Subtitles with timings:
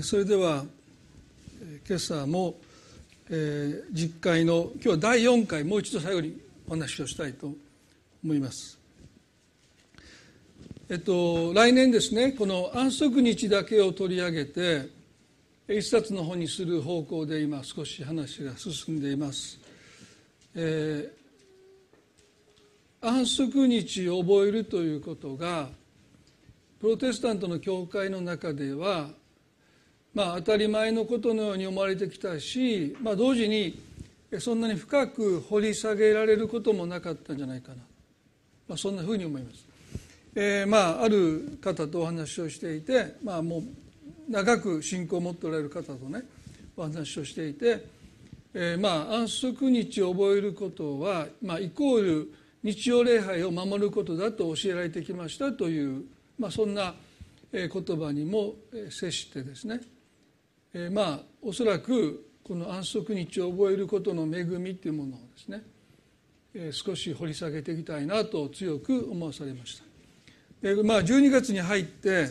[0.00, 0.64] それでは
[1.86, 2.54] 今朝も、
[3.28, 7.52] えー、実会の今日は第4回もう一度最後にお話をしたいと
[8.24, 8.78] 思います。
[10.88, 14.88] えっと、来年ですねこの安息日だけを取り上げて
[15.68, 19.60] 一冊の本にする方向で今少し話が進んでいます。
[20.54, 25.68] えー、安息日を覚えるということが
[26.80, 29.10] プロテスタントの教会の中では
[30.14, 33.80] まあ、当たり前のことのように思われてきたし、まあ、同時に
[34.38, 37.76] そんなに深く掘り下げられることもなかったんじゃないかな、
[38.68, 39.72] まあ、そんなふうに思います。
[40.34, 43.62] えー、まあある方とお話をしていて、まあ、もう
[44.30, 46.22] 長く信仰を持っておられる方とね
[46.74, 47.84] お話をしていて、
[48.54, 56.04] えー、まあ安息日を覚えることは、まあ、イコール日曜礼拝を守ることだと教えられてきましたという、
[56.38, 56.94] まあ、そんな
[57.52, 58.54] 言葉にも
[58.88, 59.80] 接してですね
[60.74, 65.62] えー、まあおそらくこの安息日を覚えることの恵みっていうものをですね、
[66.54, 69.84] えー、少し掘り下げていきたいなと強く思わされました。
[70.62, 72.28] でまあ、12月に入って、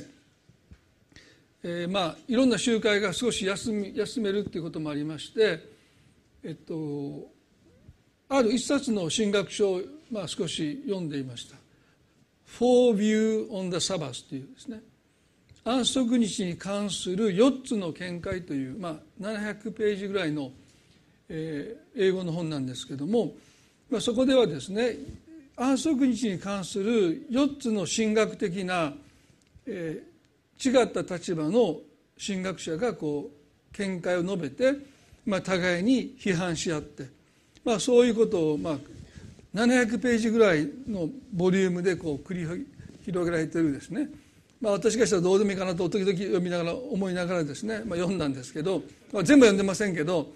[1.63, 5.59] えー、まあいろんな集会が少し休み休めるっていうこともありまして、
[6.41, 7.29] えっと、
[8.29, 11.57] ある一冊の神学書を、まあ、少し読んでいました
[12.45, 14.81] 「For View on the Sabbath」というですね
[15.63, 20.51] 安息日に関する4つの見解という、まあ、700ページぐらいの、
[21.29, 23.33] えー、英語の本なんですけども、
[23.89, 24.95] まあ、そこではですね
[25.55, 28.93] 安息日に関する4つの神学的な、
[29.67, 31.77] えー、違った立場の
[32.23, 34.73] 神学者がこう見解を述べて、
[35.27, 37.05] まあ、互いに批判し合って、
[37.63, 38.77] まあ、そういうことを、まあ、
[39.53, 42.65] 700ページぐらいのボリュームでこう繰り
[43.05, 44.09] 広げられてるですね。
[44.61, 50.31] まあ、私がしたらどうでもいいかなと時々読みながら思いながらですね、まあ、読んだんですけど、まあ、全部読んでませんけど。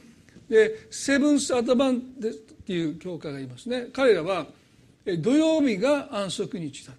[0.49, 3.87] でセブンス・アドバンテっていう教会がいますね。
[3.91, 4.45] 彼らは
[5.19, 6.93] 土曜日が安息日だ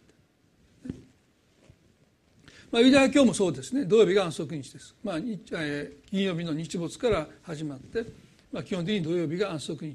[2.73, 3.85] まあ、ユダヤ教もそうですね。
[3.85, 8.05] 土曜日が安息日です、まあ、えー、金曜日の日没から始まって、
[8.53, 9.95] まあ、基本的に土曜日が安息日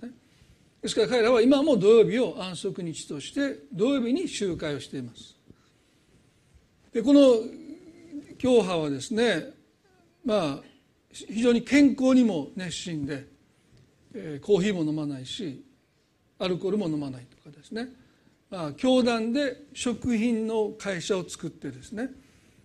[0.00, 0.10] すね。
[0.82, 5.35] ですから彼らは今も土曜日を安息日として土曜日に集会をしています。
[6.96, 7.20] でこの
[8.38, 9.50] 教派はですね
[10.24, 10.58] まあ
[11.12, 13.26] 非常に健康にも熱心で、
[14.14, 15.62] えー、コーヒーも飲まないし
[16.38, 17.88] アルコールも飲まないとかですね、
[18.48, 22.08] まあ、教団で食品の会社を作ってですね、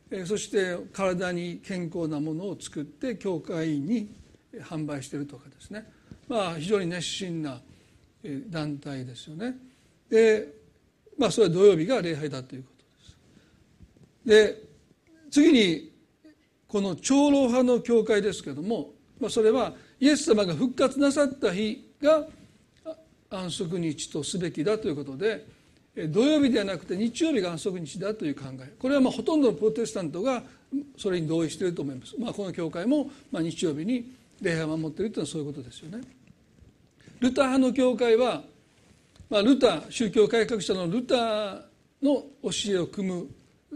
[0.09, 4.15] えー、そして体に健康なものを作って教会員に
[4.61, 5.91] 販売してるとかですね、
[6.29, 7.59] まあ、非常に熱心な
[8.47, 9.57] 団体ですよね。
[10.09, 10.47] で
[11.17, 12.70] まあそれは土曜日が礼拝だということ
[14.25, 14.61] で
[15.29, 15.91] 次に
[16.67, 22.25] この長老派の教会ですけども、まあ、それはイエス様が復活なさった日が
[23.29, 25.45] 安息日とすべきだということで
[26.09, 28.73] 土曜日ではなくて日曜日が安息日だという考え。
[28.79, 30.43] これはまあほとんどのプロテスタントが
[30.97, 34.09] それに同意していると思います、まあ、この教会もまあ日曜日に
[34.41, 36.01] 礼拝を守っているというのはそういうことですよね。
[37.19, 38.41] ルター派の教会は、
[39.29, 41.61] まあ、ルター宗教改革者のルター
[42.01, 43.27] の教えを組む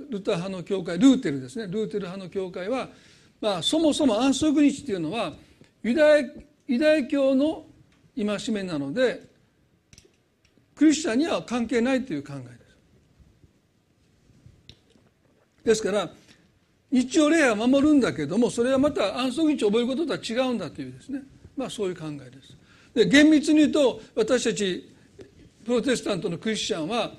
[0.09, 1.67] ルター派の教会ルーテルですね。
[1.67, 2.89] ルーテル派の教会は、
[3.41, 5.33] まあ、そもそも安息日っていうのは
[5.83, 6.25] ユダヤ
[6.67, 7.65] ユダヤ教の
[8.15, 9.23] 戒めなので
[10.75, 12.55] クリスチャンには関係ないという考えです。
[15.63, 16.09] ですから
[16.91, 21.21] 日曜礼拝は守るんだけどもそれはまた安息日を覚えることとは違うんだというですね。
[21.57, 22.57] まあそういう考えです。
[22.93, 24.93] で厳密に言うと私たち
[25.65, 27.11] プロテスタントのクリスチャンは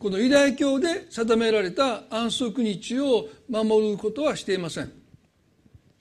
[0.00, 4.86] このユダヤ教で定められた安息日を守ることはしていません。
[4.86, 4.92] で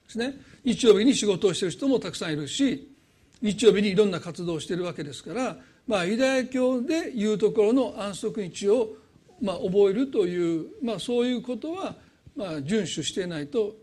[0.07, 0.35] すね。
[0.63, 2.95] 日曜日に仕事をしている人もたくさんいるし
[3.41, 8.95] 日曜日にいろんな活動をしているわけですからまあユダヤ教でいうところの安息日を
[9.41, 11.95] まあ覚えるという、まあ、そういうことは
[12.35, 13.75] まあ遵守していないと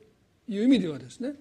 [0.49, 1.35] いう意味ではですね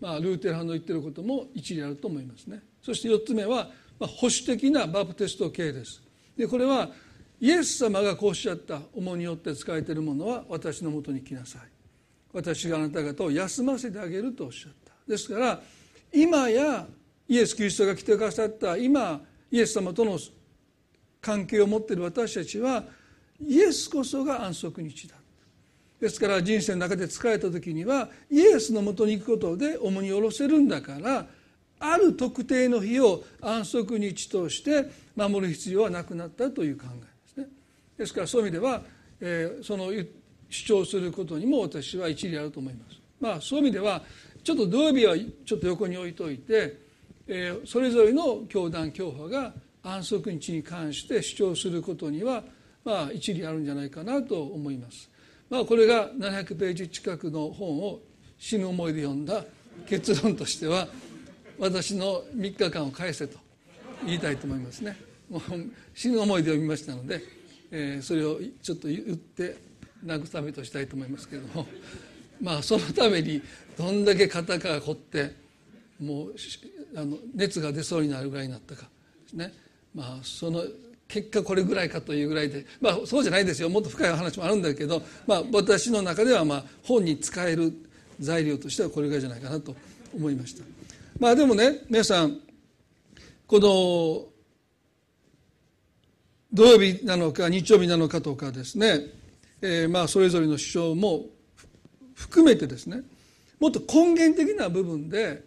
[0.00, 2.62] まあルーテル派の言ってることも一理あると思いますね。
[2.82, 6.02] そして4つ目は、まあ、保守的なバプテスト系です。
[6.36, 6.90] でこれは
[7.40, 11.62] イエス様がこうおっしゃった重によって使えているものは私のもとに来なさい。
[12.32, 14.92] 私があなた方を休ませてあげるとおっしゃった。
[15.06, 15.60] ですから
[16.12, 16.86] 今や
[17.28, 19.20] イエス・キリストが来てくださった今
[19.50, 20.18] イエス様との
[21.20, 22.84] 関係を持っている私たちは
[23.40, 25.14] イエスこそが安息日だ。
[26.00, 31.26] ですから人生の中で疲れた時にはイエスのもとに行くことで重荷を下ろせるんだから
[31.80, 37.17] ある特定の日を安息日として守る必要はなくなったという考え。
[37.98, 38.82] ですからそういう意味では、
[39.20, 39.90] えー、その
[40.48, 44.02] 主張することにも私は一理あると思いますまあそういう意味では
[44.42, 46.78] ちょっと土曜日はちょっと横に置いといて、
[47.26, 49.52] えー、それぞれの教団教派が
[49.82, 52.42] 安息日に関して主張することには
[52.84, 55.10] まあ一理あるんじゃないかなと思います。
[55.50, 58.00] まあ、これが700ページ近くの本を
[58.38, 59.44] 死ぬ思いで読んだ
[59.86, 60.86] 結論としては
[61.58, 63.38] 私の3日間を返せと
[64.04, 64.96] 言いたいと思いますね。
[65.30, 65.42] もう
[65.94, 67.22] 死ぬ思いで読みましたので、
[67.70, 69.56] えー、それをちょっと言って
[70.04, 71.66] 慰めとしたいと思いますけれども
[72.40, 73.42] まあそのために
[73.76, 75.32] どんだけ肩が凝って
[76.00, 76.34] もう
[76.94, 79.52] あの熱が出そうになるぐらいになったかですね。
[79.94, 80.64] まあその
[81.08, 87.72] 結果これぐらいかというぐらいでまあそうじゃないですよもっと深い話もあるんだけど、まあ、私の中ではまあ本に使える
[88.20, 89.74] 材料としてはこれぐらいじゃないかなと
[90.14, 90.62] 思いました
[91.18, 92.38] まあでもね皆さん
[93.46, 94.37] この
[96.52, 99.02] 土曜日なのか日曜日なのかとかですね、
[99.60, 101.26] えー、まあそれぞれの主張も
[102.14, 103.02] 含めてですね
[103.60, 105.44] もっと根源的な部分で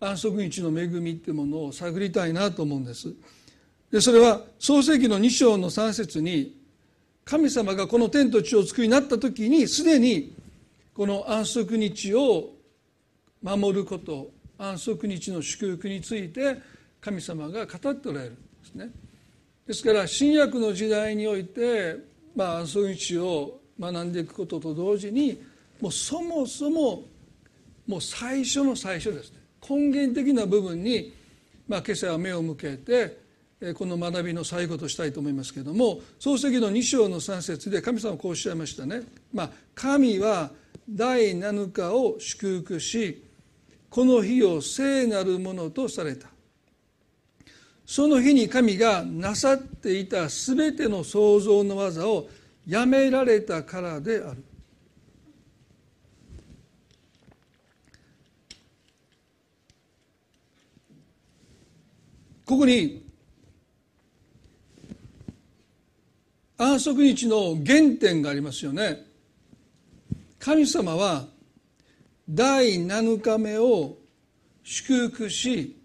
[0.00, 3.12] 安息日の恵みっていうものを探りたいなと思うんです。
[3.90, 6.56] でそれは創世紀の2章の3節に
[7.24, 10.36] 神様がこの天と地を作りになった時にすでに
[10.94, 12.50] この安息日を
[13.42, 16.58] 守ること安息日の祝福について
[17.00, 18.90] 神様が語っておられるんですね。
[19.68, 21.96] ですから新約の時代において、
[22.34, 25.38] まあ、安息日を学んでいくことと同時に
[25.78, 27.04] もうそもそも
[27.86, 31.12] もう最初の最初ですね根源的な部分に、
[31.68, 33.18] まあ、今朝は目を向けて
[33.74, 39.02] この学びの最後としたいと思いますけれども漱石の2章の3節で神様はこうおっしゃいましたね。
[39.34, 40.50] まあ、神は
[40.88, 43.22] 第7日を祝福し
[43.90, 46.28] この日を聖なるものとされた。
[47.88, 52.28] その日に神がなさっていた全ての創造の技を
[52.66, 54.44] やめられたからである。
[62.44, 63.06] ここに
[66.58, 69.06] 安息日の原点がありますよね
[70.38, 71.26] 神様は
[72.28, 73.96] 第7日目を
[74.62, 75.77] 祝福し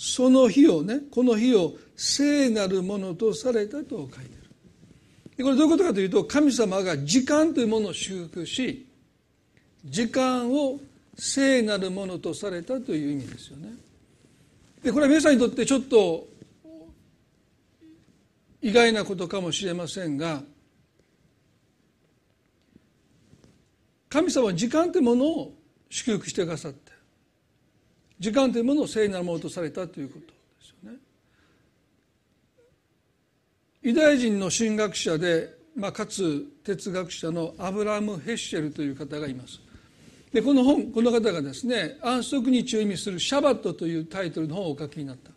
[0.00, 5.44] その日をねこの日を聖なるものとされたと書いてある。
[5.44, 8.86] これどういうことかというと神様が時間というものを祝福し
[9.84, 10.78] 時間を
[11.16, 13.70] 聖なるものとされたという意味ですよね。
[14.84, 16.28] でこれは皆さんにとってちょっと
[18.62, 20.42] 意外なことかもしれませんが
[24.08, 25.54] 神様は時間というものを
[25.90, 26.87] 祝福してくださって
[28.18, 30.98] 時間というものを聖なるものとされたということですよね。
[33.82, 39.60] ユダヤ人の神学者で、まあ、かつ哲学者のアブラム・ヘッシェルという方がいます。
[40.32, 45.30] でこの本この方がですね安息日を意味する「シャバット」というタイトルの本をお書きになった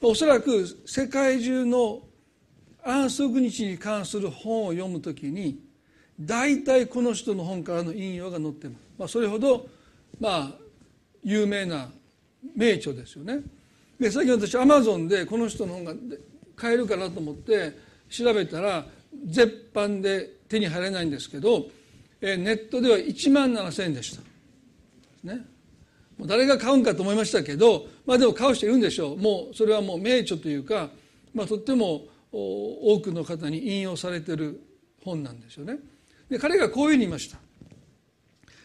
[0.00, 2.02] おそらく世界中の
[2.84, 5.60] 安息日に関する本を読むときに
[6.20, 9.68] 大体この人の本からの引用が載ってます、まあ、それほど
[10.20, 10.52] まあ
[11.24, 11.90] 有名な
[12.54, 13.40] 名著ですよね
[13.98, 15.94] で最近私アマゾンでこの人の本が
[16.56, 17.72] 買えるかなと思って
[18.08, 18.84] 調べたら
[19.26, 21.66] 絶版で手に入れないんですけど
[22.20, 24.22] えネットでは1万7000円でした
[25.24, 25.44] ね
[26.16, 30.88] もう誰が買うんかと思いましたけどまあでも買う人いるんでしょうもうそれはもう名著というか、
[31.34, 32.02] まあ、とっても
[32.32, 34.60] 多くの方に引用されてる
[35.04, 35.78] 本なんですよね。
[36.28, 37.38] で彼がこういうふうに言いました。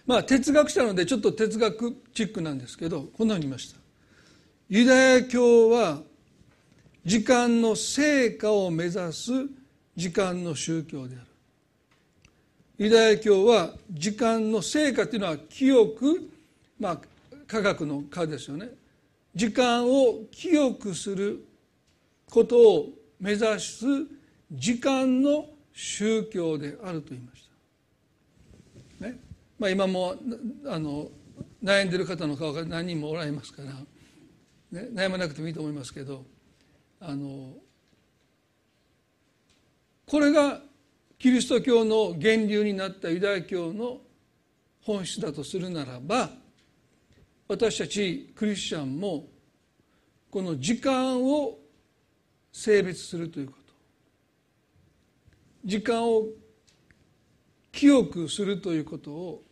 [0.06, 3.80] まあ哲学者なのでちょっと哲学チックなんですけどこんなふうに言いました。
[4.70, 6.02] ユダヤ教は
[7.06, 9.32] 時間の成果を目指す
[9.96, 11.26] 時間の宗教である。
[12.78, 16.30] ユダヤ教は時間の成果というのは清く、
[16.80, 16.98] まあ、
[17.48, 18.70] 科学の科ですよね
[19.36, 21.46] 時間を清くする
[22.30, 23.86] ことを目指す
[24.52, 27.53] 時間の宗教であると言いました。
[29.60, 30.16] まあ、今も
[30.66, 31.10] あの
[31.64, 33.74] 悩んでる方の顔が何人もおられますから、
[34.82, 36.26] ね、悩まなくてもいいと思いますけど
[37.00, 37.54] あの
[40.08, 40.60] これが
[41.18, 44.00] キリスト教の源流になったユダヤ教の
[44.82, 46.30] 本質だとするならば
[47.48, 49.28] 私たちクリスチャンも
[50.30, 51.58] この時間を
[52.52, 53.64] 性別するということ。
[55.66, 56.26] 時間を
[57.74, 59.44] 清くするということを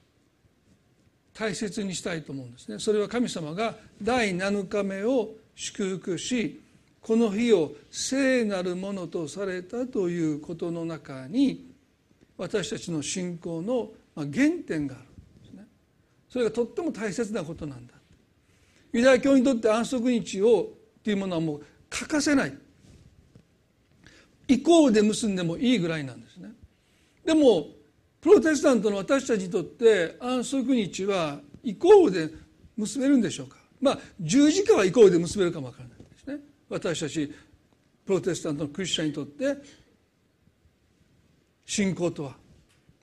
[1.34, 2.80] 大切にしたいと思うんですね。
[2.80, 6.62] それは神様が第7日目を祝福し
[7.02, 11.72] この日を聖なるものとされたということの中に
[12.38, 14.30] 私たちの信仰の原
[14.68, 15.66] 点があるんですね。
[16.30, 17.94] それがとっても大切なことなんだ。
[18.94, 22.54] ユダヤ教にとって安息日をっていうものはもう欠かせない。
[24.48, 26.52] イコールで結んでもいいぐらいなんですね。
[27.26, 27.68] でも
[28.22, 32.34] プロテスタントの私たちにとって安息日はイコールで
[32.78, 33.58] 結べるんでしょうか？
[33.82, 36.38] まあ十字架はイコールで結べるかもわからないですね。
[36.70, 37.34] 私たち
[38.06, 39.58] プロテスタントのクリスチャンにとって
[41.66, 42.36] 信仰とは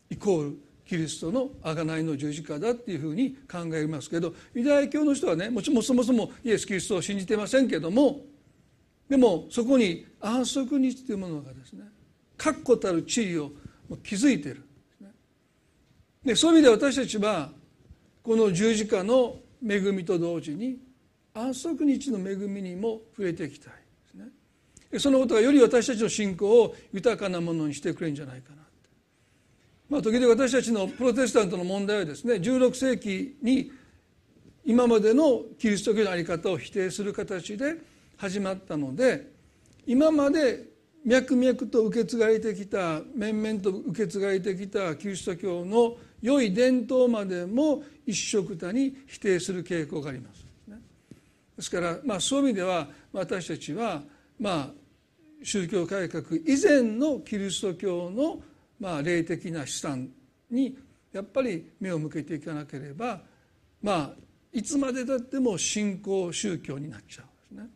[0.08, 8.20] イコールキリストの贖いの十字架だっていうふうに考えますけどユダヤ教の人はねもちろんそもそもイエス・キリストを信じてませんけども
[9.08, 11.84] でもそこに安息日というものがですね
[12.36, 13.50] 確固たる地位を
[14.04, 14.67] 築いている。
[16.28, 17.48] でそういう意味で私たちは
[18.22, 20.76] この十字架の恵みと同時に
[21.32, 23.78] 安息日の恵みにも触れていきたいで
[24.10, 24.14] す
[24.92, 24.98] ね。
[25.00, 28.56] そのことがより私たちの信仰を豊かなものにしてくれるんじゃないかな。
[29.88, 33.72] まあ、時々私たちのプロテスタントの問題はですね16世紀に
[34.66, 37.76] 今までのキリスト教の在り方を否定する形で
[38.18, 39.30] 始まったので
[39.86, 40.66] 今まで
[41.06, 50.46] 脈々と受け継がれてきた面々と受け継がれてきたキリスト教の良い伝統までも一緒くたに否定する傾向があります。
[51.56, 54.02] ですから、まあ、そういう意味では私たちは、
[54.38, 54.68] まあ、
[55.42, 58.40] 宗教改革以前のキリスト教の
[58.80, 60.08] まあ、霊的な資産
[60.50, 60.76] に
[61.12, 63.20] やっぱり目を向けていかなければ
[63.82, 64.10] まあ
[64.52, 67.22] いつまでたっても信仰宗教になっちゃ
[67.52, 67.70] うんですね。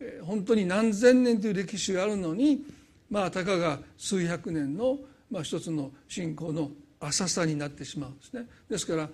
[0.00, 2.62] え本当に何千年という歴史があるのに
[3.10, 4.98] まあたかが数百年の、
[5.30, 6.70] まあ、一つの信仰の
[7.00, 8.46] 浅さになってしまうんですね。
[8.68, 9.08] ですから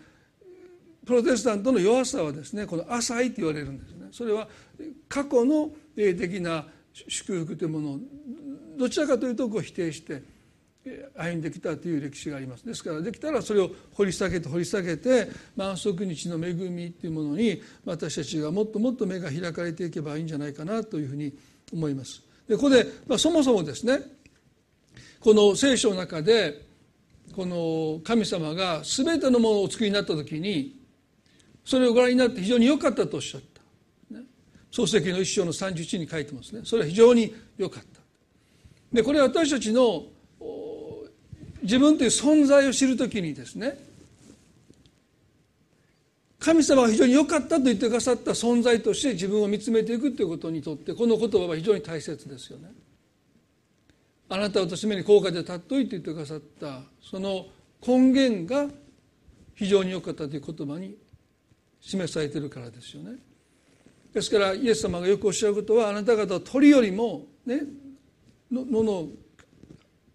[1.05, 4.09] プロテスタントの弱さはですねこの浅いと言われるんですね。
[4.11, 4.49] それは
[5.09, 7.99] 過去の霊的な祝福というものを
[8.76, 10.23] どちらかというとこう否定して
[11.16, 21.37] 歩んできたという歴史がありますですからできたらそれを掘り下げて掘り下げて満足日の恵みっていうものに私たちがもっともっと目が開かれていけばいいんじゃないかなというふうに
[21.73, 22.23] 思います。
[22.49, 24.00] でここで、まあ、そもそもですね
[25.19, 26.65] この聖書の中で
[27.35, 30.80] この神様が全てのものをお作りになった時に
[31.64, 34.14] それをご覧になって非常に良かったとおっしゃった。
[34.14, 34.23] ね、
[34.71, 36.62] 漱石の一章の31に書いてますね。
[36.64, 38.00] それは非常に良かった。
[38.92, 40.04] でこれは私たちの
[41.62, 43.76] 自分という存在を知るときにですね
[46.38, 52.71] 神様が非常に良かったと言ってくださった存在として自分を見つめていくということにとってこの言葉は非常に大切ですよね。
[54.28, 57.47] あなたを私めに高価で尊いと言ってくださったその
[57.87, 58.68] 根源が
[59.54, 60.97] 非常に良かったという言葉に
[61.80, 63.12] 示されているからですよね。
[64.12, 67.62] ですからイエス様がよくおっしゃることはあなた方は鳥よりもね
[68.50, 69.09] 野の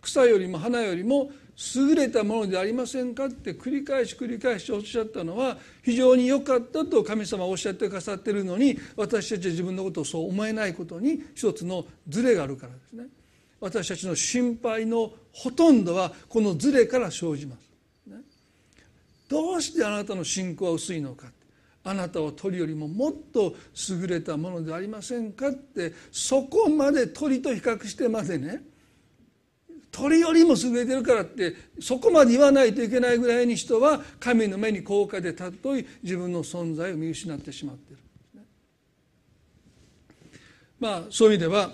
[0.02, 1.32] 草よりも花よりも
[1.76, 13.06] 優れたものでありませんかって繰り返し繰り返しおっしゃったのは非常に良かったと神様はおっしゃってくださってるのに私たちは自分のことをそう思えないことに一つのズレがあるからですね
[13.62, 18.18] 私たちの心配のほとんどはこのズレから生じます、ね、
[19.30, 21.28] どうしてあなたの信仰は薄いのか
[21.84, 23.56] あなたは鳥よりももっと
[23.90, 25.94] 優れたものでありませんかって。
[26.12, 28.62] そこまで鳥と比較してまでね。
[29.92, 31.56] 鳥よりも優れてるからって。
[31.80, 35.88] そこまで言わないといけないぐらいに人は神の目に高価で尊い。
[36.04, 38.02] 自分の存在を見失ってしまっている、
[40.80, 41.72] まあそういう意味では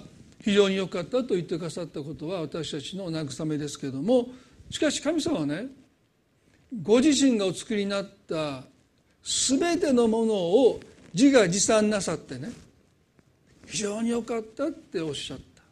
[0.47, 4.29] 非常に良かったと言ってくださったことは私たちの慰めですけれども
[4.69, 5.67] しかし神様はね
[6.81, 8.63] ご自身がお作りになった
[9.49, 10.79] 全てのものを
[11.13, 12.53] 自画自賛なさってね
[13.65, 15.63] 非常に良かったっておっしゃった。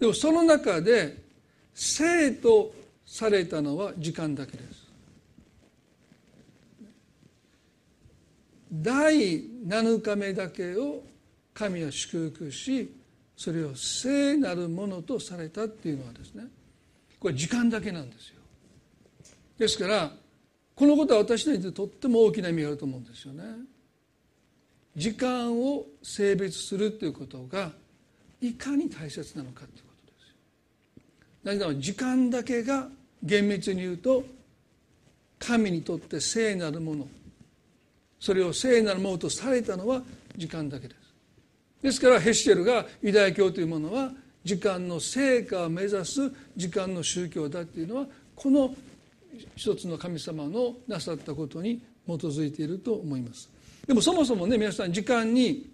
[0.00, 1.22] でもその中で
[1.72, 2.74] 生と
[3.06, 4.88] されたのは時間だけです。
[8.72, 11.04] 第7日目だけを
[11.54, 12.99] 神は祝福し
[13.40, 16.44] それを聖なるものとされたっていうのはですね
[17.18, 18.34] これ時間だけなんですよ。
[19.58, 20.12] ですから
[20.74, 23.44] このことは私にとってとっても大きな意味があると思うんですよね。
[24.94, 27.72] 時間を性別するということが
[28.42, 29.84] いかに大切なのかという
[31.42, 32.88] なぜなら時間だけが
[33.22, 34.22] 厳密に言うと
[35.38, 37.08] 神にとって聖なるもの
[38.18, 40.02] それを聖なるものとされたのは
[40.36, 40.99] 時間だけです。
[41.82, 44.12] ですからヘッシェルがユダヤ教というものは
[44.44, 48.74] 時間の成果を目指す時間の宗教だっていうのはこの
[49.56, 53.48] 一つの神様のなさったことに基づいていると思います。
[53.86, 55.70] でもそもそもね皆さん時間に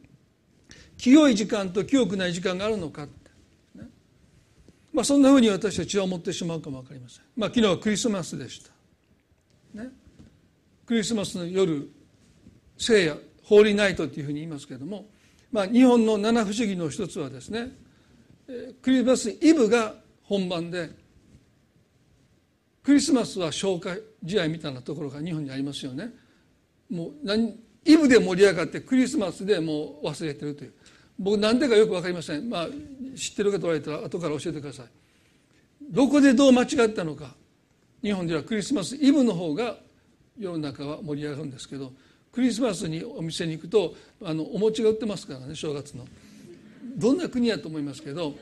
[0.97, 3.07] 清い時間と清くない時間があるのか
[4.97, 8.63] まあ、そんなふうに私たちは思ってしまうかも分かりません、まあ、昨日はクリスマスでし
[9.75, 9.91] た、ね、
[10.87, 11.87] クリスマスの夜
[12.79, 15.05] 聖夜ホーリーナイトというふうに言いますけれども、
[15.53, 17.71] まあ、日本の七不思議の一つはですね
[18.83, 20.91] クリスマスイブが本番で
[22.83, 26.11] クリスマスは消化試合みたいなところが日本にありますよね。
[26.89, 30.73] もう何イブで盛り上がってクリスマスでもう忘れてるという。
[31.19, 32.49] 僕何でかよく分かりません。
[32.49, 32.69] まあ
[33.17, 34.87] 知ってる方おられたら後から教えてください。
[35.91, 37.35] どこでどう間違ったのか。
[38.03, 39.79] 日本ではクリスマスイブの方が
[40.39, 41.93] 世の中は盛り上がるんですけど
[42.37, 46.07] クリスマスにお店に行くとあのお餅が売ってますからね正月の。
[46.95, 48.35] どんな国やと思いますけど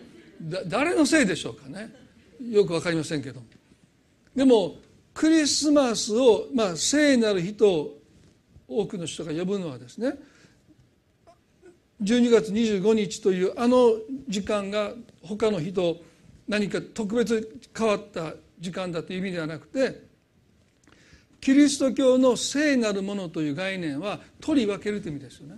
[0.67, 1.95] 誰のせいでしょうかね。
[2.43, 3.41] よく分かりませんけど。
[4.35, 4.79] でも
[5.15, 7.97] クリスマスを、まあ、聖なる日と
[8.67, 10.19] 多くの人が呼ぶのはですね
[12.03, 13.93] 12月25日というあの
[14.27, 14.91] 時間が
[15.23, 15.99] 他の日と
[16.49, 20.14] 何か特別変わった時間だという意味ではなくて
[21.45, 25.57] キリスト教の聖なるものという概念は取り分けるという意味ですよね。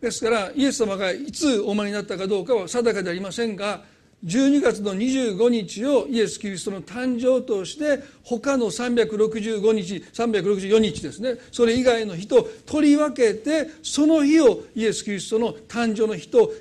[0.00, 3.82] ですからイエス様がいつお生まれになったかどうかは定かではありませんが
[4.24, 11.34] 12月の25日をイエス・キリストの誕生として他の365日364日ですね。
[11.50, 16.52] それ以外の日と取り分けてその日をイエス・キリストの誕生の日と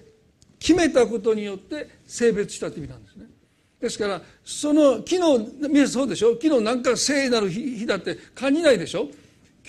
[0.57, 3.25] 決めたことによって性別したという意味なんですね。
[3.85, 6.33] ですからその昨日皆そうでしょ？
[6.33, 9.07] 昨日なんか聖なる日だって感じないでしょ？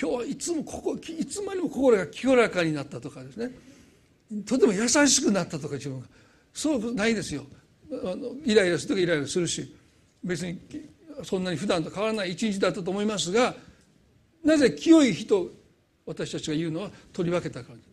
[0.01, 3.51] 今日はいつもここいつまでも心が清らかになったとかですね。
[4.45, 6.07] とても優しくなったとか自分が。
[6.53, 7.45] そうないですよ。
[7.91, 9.75] あのイライラする時イライラするし。
[10.25, 10.59] 別に
[11.23, 13.55] そんなに普段と変わらない一日だったと思いますが
[14.43, 15.51] なぜ清い日と
[16.05, 17.69] 私たちが言うのは取り分けたか。
[17.71, 17.93] らですね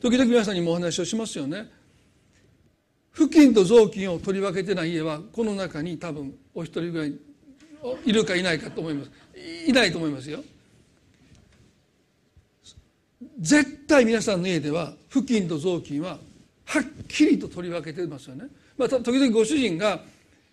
[0.00, 1.68] 時々皆さんにもお話をしますよね。
[3.12, 7.14] 付近と雑巾を取り分けてない家はこの中に多分お一人ぐらい
[8.04, 9.10] いるかいないかと思います。
[9.66, 10.42] いないと思いますよ。
[13.38, 16.18] 絶対皆さんの家では付近と雑巾は
[16.64, 18.46] はっきりと取り分けてますよね、
[18.78, 20.00] まあ、時々ご主人が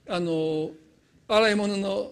[0.07, 0.71] あの
[1.27, 2.11] 洗い物の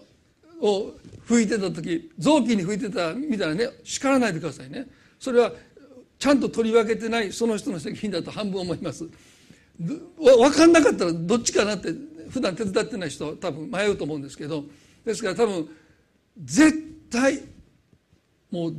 [0.60, 0.92] を
[1.26, 4.86] 拭いてた時雑巾に拭いてたみたいなね叱らないでくださいね。
[5.18, 5.52] それは
[6.18, 9.08] ちゃんと取り分けてないその人の責任だと半分思います。
[9.78, 11.92] 分かんなかったらどっちかなって
[12.30, 14.64] 普段手伝ってない人は多分迷うと思うんですけど
[15.04, 15.68] ですから多分
[16.44, 17.40] 絶対
[18.50, 18.74] もう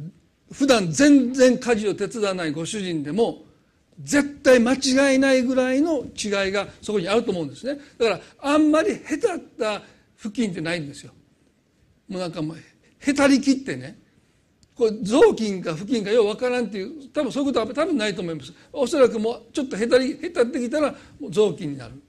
[0.51, 3.43] 普段全然家事を手伝わないご主人でも
[4.01, 7.79] 絶対間違いないぐらいの違いがそこにあると思うんですね。
[7.97, 9.81] だからあんまりへたった
[10.17, 11.11] 付近ってないんですよ。
[12.07, 12.57] もうなんかもう
[12.99, 13.99] へたりきってね
[14.79, 18.53] これ雑巾か付近かようわからんっていう多分そういうことは多分ないと思います。
[18.71, 22.01] おそらくもうちょっとへたりへたってきたらもう雑巾になる。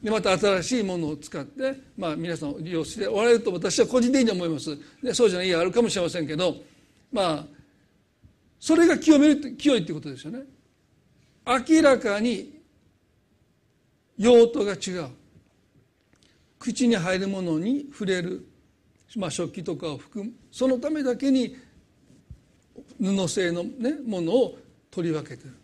[0.00, 4.78] でまた新しいものを使って、まあ、皆さんを利用しておられると私は個人的に思います。
[5.02, 6.54] でそうじゃない家あるかもしれませんけど
[7.10, 7.44] まあ
[8.60, 10.44] それが清める清いってことですよね。
[11.44, 12.60] 明らかに
[14.16, 15.08] 用途が違う。
[16.60, 18.46] 口に入るものに触れる、
[19.16, 20.30] まあ、食器とかを含む。
[20.52, 21.56] そのためだけに
[23.00, 24.58] 布製の、ね、ものを
[24.90, 25.54] 取り分けてる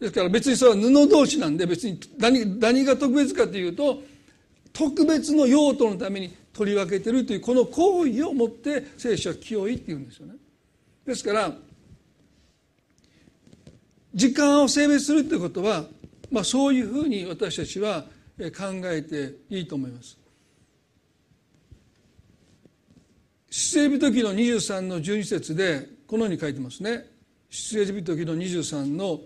[0.00, 4.02] ですから別にそれは布同士なんで別に何何が特別かというと
[4.72, 10.34] 特別の用途のために取り分けてるというこの行為をもって聖書は清いっていうんですよね
[11.06, 11.52] ですから
[14.14, 15.84] 時間を性別するということは、
[16.30, 18.04] まあ、そういうふうに私たちは
[18.38, 20.18] 考えていいと思います。
[23.50, 27.06] 出エジプト記の23の12節でこのように書いてますね。
[27.48, 29.18] 出エジプト記の23の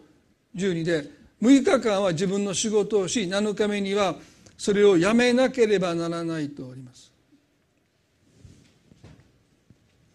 [0.55, 1.05] 12で
[1.42, 4.14] 6日間は自分の仕事をし7日目には
[4.57, 7.11] それをやめなければならないとあります。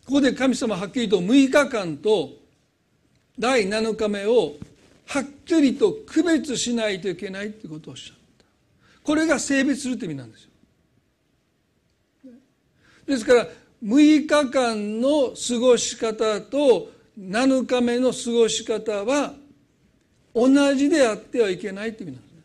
[0.06, 2.30] ここで神様はっきりと6日間と
[3.38, 4.54] 第7日目を
[5.08, 8.46] はっきりと区別しないといけないということをおっしゃった
[9.04, 10.50] これが性別するという意味なんですよ
[13.08, 13.48] ですから
[13.84, 19.34] 6日間の過ごし方と7日目の過ごし方は
[20.34, 22.42] 同じであってはいけないという意味なんですね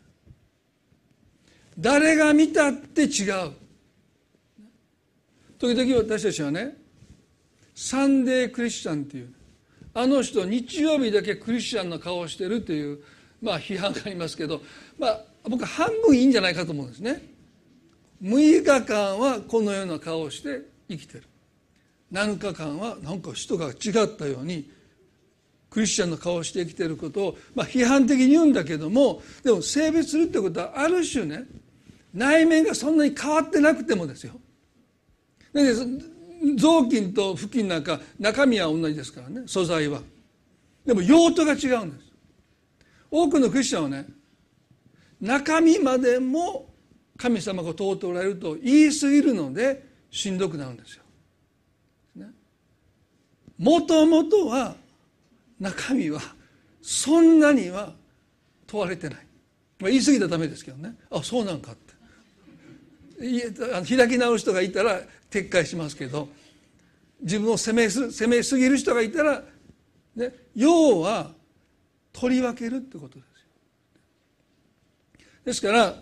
[1.77, 3.51] 誰が見たって違う。
[5.59, 6.75] 時々私たちはね
[7.75, 9.33] サンデークリスチャンっていう
[9.93, 12.99] あの人日曜日だけクリスチャンの顔をしてるという、
[13.41, 14.61] まあ、批判がありますけど、
[14.99, 17.23] まあ、僕半分いいんじゃないかと思うんですね。
[18.21, 21.23] 6日間はこのような顔をして生きてる。
[22.11, 24.69] 7日間はなんか人が違ったように
[25.69, 31.43] クリスチャンの顔をして生きてることを、まあ、批判的に言うんだけどもでも性別するってことはある種ね
[32.13, 34.33] 内面がそんなに変わってなくてもですよ。
[35.53, 35.73] で
[36.55, 40.01] 雑巾と布巾なんか中身は同じですからね素材は。
[40.85, 42.07] でも用途が違うんです。
[43.11, 44.05] 多くのクリスチャンはね
[45.19, 46.67] 中身までも
[47.17, 51.03] 神様が通っておられると言い過ぎるのでしんどくなるんですよ。
[53.57, 54.75] もともとは
[55.59, 56.21] 中身は
[56.81, 57.93] そんなには
[58.67, 59.17] 問われてない。
[59.79, 60.95] まあ、言い過ぎたらダメですけどね。
[61.09, 61.93] あそうなんかって。
[63.19, 66.29] 開き直る人がいたら撤回しますけど
[67.21, 69.41] 自分を責めす責めすぎる人がいたら、
[70.15, 71.31] ね、要は
[72.13, 73.25] 取り分けるってことですよ。
[75.45, 75.95] ですから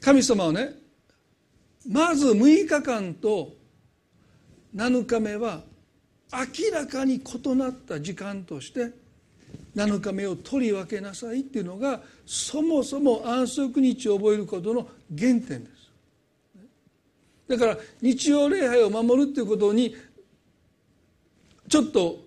[0.00, 0.83] 神様はね
[1.88, 3.52] まず6日間と
[4.74, 5.62] 7日目は
[6.32, 8.90] 明らかに異なった時間として
[9.76, 15.74] 7日目を取り分けなさいっていうのがそもそも安息日を覚えることの原点です。
[17.46, 19.94] だから日曜礼拝を守るっていうことに
[21.68, 22.24] ちょっと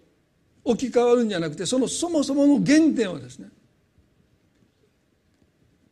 [0.64, 3.50] 置き換わるんじゃなくてそのそもそもの原点はですね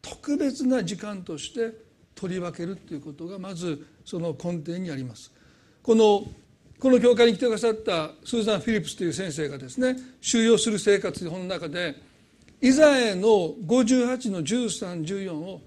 [0.02, 1.85] 特別な時間として
[2.16, 5.32] 取り分けるということがまずその根底にあります。
[5.84, 6.24] この
[6.80, 11.96] この教会に来てくださったスーザン・フィリップスという先生がですね収容する生活の本の中で
[12.62, 15.62] イザヤの58の1314を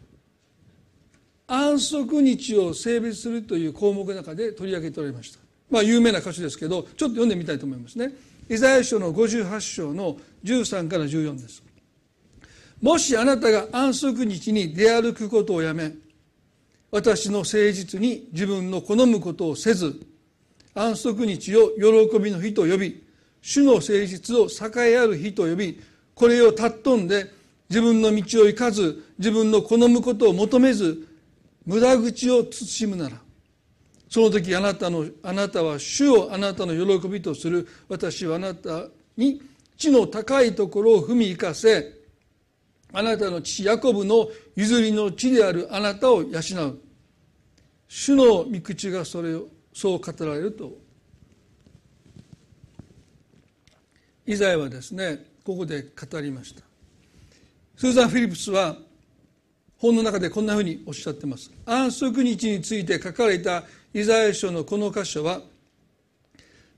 [1.46, 5.38] 安息日を性別するという項目の中で取り上げておりました。
[5.70, 8.12] まあ有名な歌詞ですけどちょっと読んでみたいと思いますね。
[8.50, 11.62] イザヤ書の58章の13から14です。
[12.80, 15.92] もしあなたが安息日に出歩くことをやめ
[16.90, 20.00] 私の誠実に自分の好むことをせず
[20.74, 23.04] 安息日を喜びの日と呼び
[23.42, 25.80] 主の誠実を栄えある日と呼び
[26.14, 27.30] これを尊んで
[27.68, 31.06] 自分の道を行かず自分の好むことを求めず
[31.66, 33.16] 無駄口を慎むなら
[34.08, 37.68] その時あなたのあなたは主をあなたの喜びとする。
[37.88, 39.42] 私はあなたに
[39.76, 41.97] 地の高いところを踏み行かせ
[42.92, 46.80] あなたの父ヤコブの譲りの地であるあなたを養う。
[47.88, 50.72] 主の御口がそれをそう語られると。
[54.26, 56.62] イザヤはですねここで語りました。
[57.76, 58.76] スーザン・フィリップスは
[59.78, 61.50] 本の中でこんなふうにおっしゃってます。
[61.64, 65.40] 安息日について書かれたイザヤ書のこの箇所は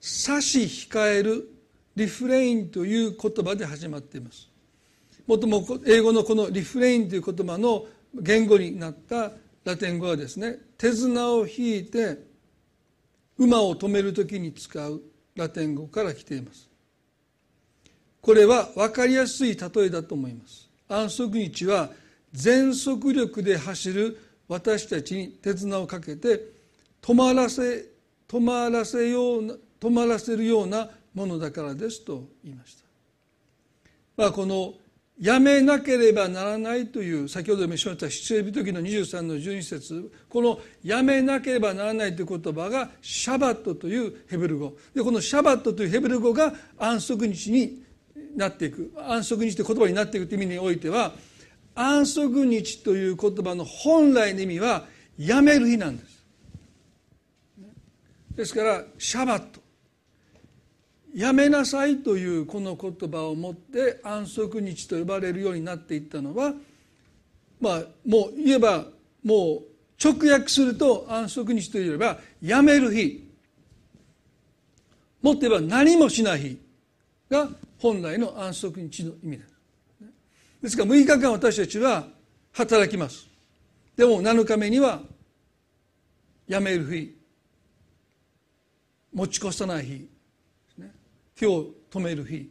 [0.00, 1.48] 差し控える
[1.96, 4.49] リフレインという言葉で始まっています。
[5.30, 9.30] もとも英語のこのリフレインという言葉の言語になった
[9.64, 12.18] ラテン語はですね手綱を引いて
[13.38, 15.00] 馬を止める時に使う
[15.36, 16.68] ラテン語から来ています。
[18.20, 20.68] これは分かりやすい例えだと思います。
[20.88, 21.90] 安息日は
[22.32, 26.40] 全速力で走る私たちに手綱をかけて
[27.00, 27.84] 止まらせ
[28.26, 32.84] 止まらせような止まらせるようなものだからですと言いました、
[34.16, 34.74] まあ、この
[35.20, 44.72] やめなければならないという先ほどもしました出エビ時の23の12節このやめなければならないという言葉がシャバットというヘブル語。
[44.94, 47.82] でこのシャバットというヘブル語が安息日に
[48.34, 51.12] なっていく安息日という言葉になっていくという意味においては
[51.74, 54.86] 安息日という言葉の本来の意味は
[55.18, 56.24] やめる日なんです。
[58.36, 59.59] ですからシャバット。
[61.14, 66.54] やめなさいというこの言葉をもって安息日と呼ばれるようになっていったのは
[67.60, 68.84] まあもう言えば
[69.24, 69.70] もう
[70.02, 73.28] 直訳すると安息日といえばやめる日
[75.20, 76.58] もっと言えば何もしない日
[77.28, 79.50] が本来の安息日の意味です。
[80.62, 82.06] ですから6日間私たちは
[82.52, 83.26] 働きます。
[83.96, 85.00] でも7日目には
[86.48, 87.14] やめる日
[89.12, 90.08] 持ち越さない日
[91.40, 92.50] 火を止める日。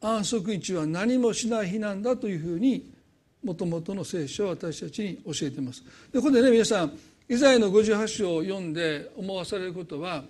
[0.00, 2.92] 安息日は何もしない日なんだというふうに
[3.42, 5.82] もともとの聖書は私たちに教えています。
[6.12, 6.96] でここでね皆さん
[7.28, 10.22] イザヤの58章を読んで思わされることは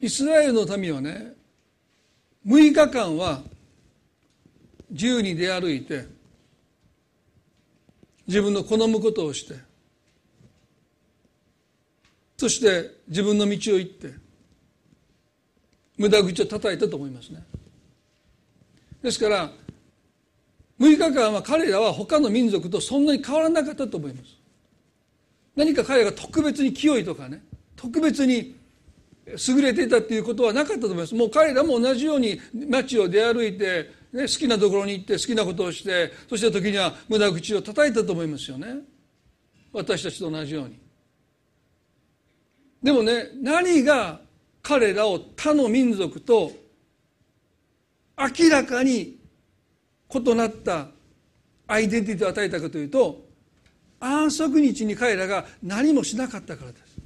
[0.00, 1.32] イスラエルの民はね
[2.46, 3.42] 6日間は
[4.90, 6.06] 自由に出歩いて
[8.28, 9.67] 自分の好むことをして
[12.38, 14.14] そして自分の道を行って
[15.98, 17.42] 無駄口を叩いたと思いますね。
[19.02, 19.50] ですから
[20.78, 24.38] 6日間は彼らは他の民族とそんなに変わらなかったと思います。
[25.56, 27.42] 何か彼らが特別に清いとかね
[27.74, 28.56] 特別に
[29.26, 31.14] 優れていたっていうことはなかったと思います。
[31.16, 38.76] もう彼らも同じように街を出歩いてね、好きなところに行って好きなことをしてそして時には無駄口を叩いたと思いますよね。
[39.72, 40.87] 私たちと同じように。
[42.82, 44.20] でもね何が
[44.62, 46.52] 彼らを他の民族と
[48.16, 49.18] 明らかに
[50.14, 50.88] 異なった
[51.66, 53.26] アイデンティティを与えたかというと
[54.00, 56.98] 安息日に彼らが何もしなかったからです。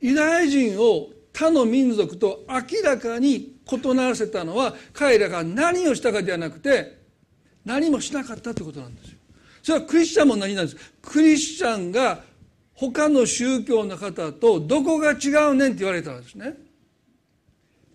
[0.00, 6.98] ユダヤ人を他の民族と明らかに異ならせたのは彼らが何をしたかではなくて
[7.64, 9.18] 何もしなかったということなんですよ。
[9.62, 10.76] それはクリスチャンも何なんです？
[11.00, 12.20] クリスチャンが
[12.74, 16.54] 他の宗教の方とどこが違うねんって言われたらですね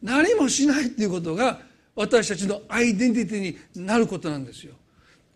[0.01, 1.59] 何もしないっていうことが
[1.95, 4.73] 私たちのアイデンティティになることなんですよ。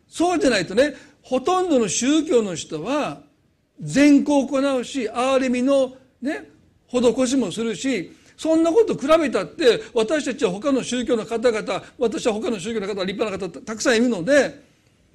[0.08, 3.22] そうじゃないとねほとんどの宗教の人は
[3.80, 6.50] 善行を行うし憐れみのね
[6.88, 14.71] 施しもするしそんなこと比べたって私たちは他の宗教の方々私は他の宗教の方立派な方たくさんいるので、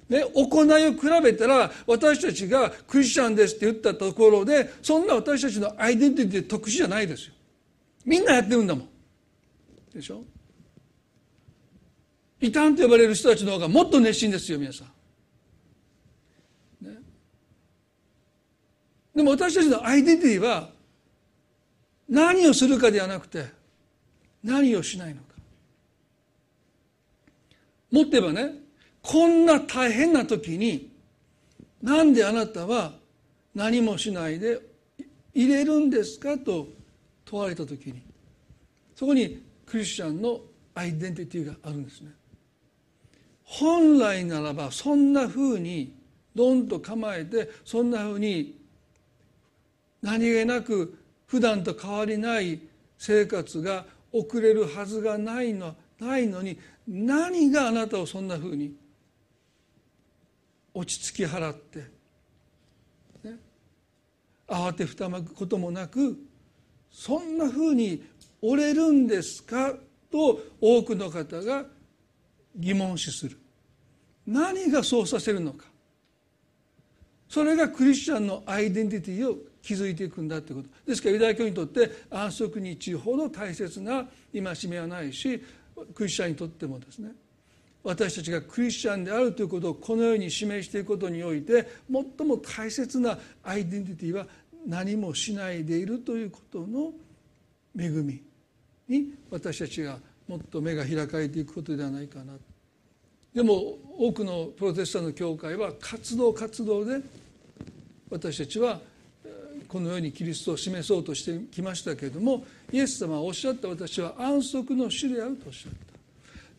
[0.08, 7.34] ね、行いを比べたら私たちがクリスチャンですって言ったところでそんな私たちのアイデンティティ特殊じゃないですよ。
[8.04, 8.88] みんなやってるんだもん。
[9.92, 10.22] でしょ？
[12.40, 14.84] 異端と呼ばれる人たちの方がもっと熱心ですよ皆さ
[16.82, 16.86] ん。
[16.86, 16.98] ね、
[19.14, 20.68] でも私たちのアイデンティティは
[22.08, 23.46] 何をするかではなくて
[24.44, 25.26] 何をしないのか。
[27.90, 28.65] もっと言えばね
[29.06, 30.90] こんな大変な時に
[31.80, 32.92] なんであなたは
[33.54, 34.58] 何もしないで
[35.32, 36.66] 入れるんですかと
[37.24, 38.02] 問われた時に
[38.96, 40.40] そこにクリスチャンの
[40.74, 42.10] アイデンティティがあるんですね。
[43.44, 45.94] 本来ならばそんなふうに
[46.34, 48.58] ドンと構えてそんなふうに
[50.02, 52.60] 何気なく普段と変わりない
[52.98, 58.74] 生活が送れるはずがないのないのに何があなたをそんなふうに
[60.78, 61.78] 落ち着き払って、
[63.24, 63.36] ね、
[64.46, 66.18] 慌てふたまくこともなく
[66.90, 68.04] そんなふうに
[68.42, 69.72] 折れるんですか？
[70.10, 71.64] と多くの方が
[72.54, 73.38] 疑問視する。
[74.26, 75.64] 何がそうさせるのか。
[77.26, 80.68] それがクリスチャンのアイデンティティを築いていくんだということ。
[80.90, 85.42] ですからユダヤ教にとって安息日ほど大切な戒めはないし
[85.94, 87.12] クリスチャンにとってもですね。
[87.86, 94.26] 私たちがクリスチャンであるということをこのように示していくことにおいて最も大切なアイデンティティは
[94.66, 96.90] 何もしないでいるということの
[97.78, 98.20] 恵み
[98.88, 102.32] に私たちがもっと目が開かれていくことではないかな。
[103.32, 107.00] でも多くのプロテスタント教会は活動活動で
[108.10, 108.80] 私たちは
[109.68, 115.95] このようにキリストを示そうとしてきましたけれどもイエス様はおっしゃった私は安息の主であるとおっしゃった。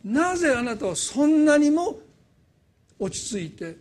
[0.03, 1.99] なぜあなたはそんなにも
[2.99, 3.77] 落ち着いて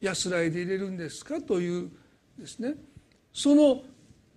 [0.00, 1.90] 安らいでいれるんですかという
[2.38, 2.74] ですね。
[3.32, 3.82] その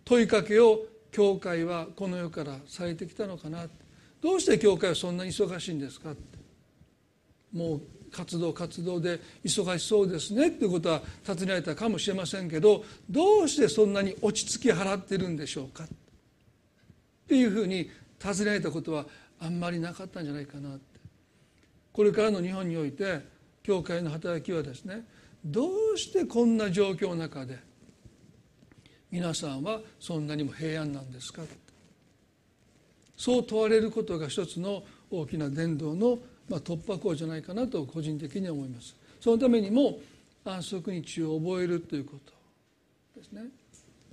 [0.05, 3.67] 問いかけを教会はこの世からされてきたのかな。
[4.21, 6.13] どうして教会はそんなに忙しいんですか。
[7.53, 15.83] もう活動活動で忙しそうですねっていうことは尋ねられたかもしれませんけどどうしてそんなに落ち着き払ってるんでしょうか。
[15.83, 15.87] っ
[17.27, 19.05] ていうふうに尋ねられたことは
[19.43, 20.99] あんまりなかったんじゃないかなって。
[21.91, 23.21] これからの日本において
[23.61, 25.05] 教会の働きはですね
[25.45, 27.59] どうしてこんな状況の中で
[29.11, 31.43] 皆さんはそんなにも平安なんですか
[33.15, 36.17] そう問われることが一つの大きな伝道の
[36.49, 38.95] ま、突破口じゃないかなと個人的には思います。
[39.19, 39.99] そのためにも
[40.43, 43.43] 安息日を覚えるということですね。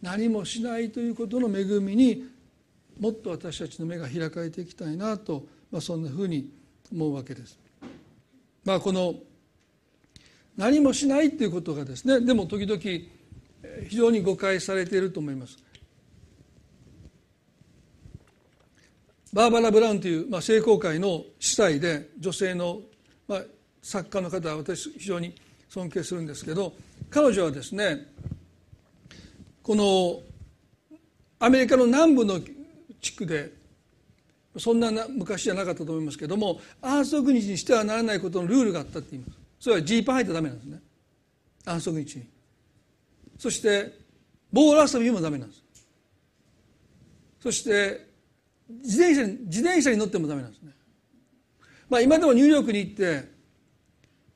[0.01, 2.25] 何もしないということの恵みに
[3.01, 6.51] もっと私たちの目が開かれていきたいなと、まあ、そんなふうに
[6.93, 7.59] 思うわけです。
[8.65, 9.15] まあ、この
[10.57, 12.79] 何もしないということがですねでも時々
[13.89, 15.57] 非常に誤解されていると思います。
[19.33, 22.81] バーバラ・ブラウンという、まあ、聖公会の司祭で女性の、
[23.29, 23.43] まあ、
[23.81, 25.35] 作家の方は私非常に
[25.69, 26.75] 尊敬するんですけど
[27.09, 28.09] 彼女はですね
[29.63, 30.21] この
[31.39, 32.41] アメリカの南部の
[33.01, 33.53] 地区で
[34.59, 39.39] そんな昔じゃなかったと思いますけども安息日にしてはならないことのルールがあったって言います。
[39.61, 40.81] それはジーパン履いてダメなんですね。
[41.65, 42.25] 安息日に。
[43.39, 43.99] そして
[44.53, 45.63] ボール遊びもダメなんです。
[47.41, 48.07] そして
[48.83, 50.73] 自転車に自転車に乗ってもダメなんですね。
[51.89, 53.29] まあ、今でもニューヨークに行って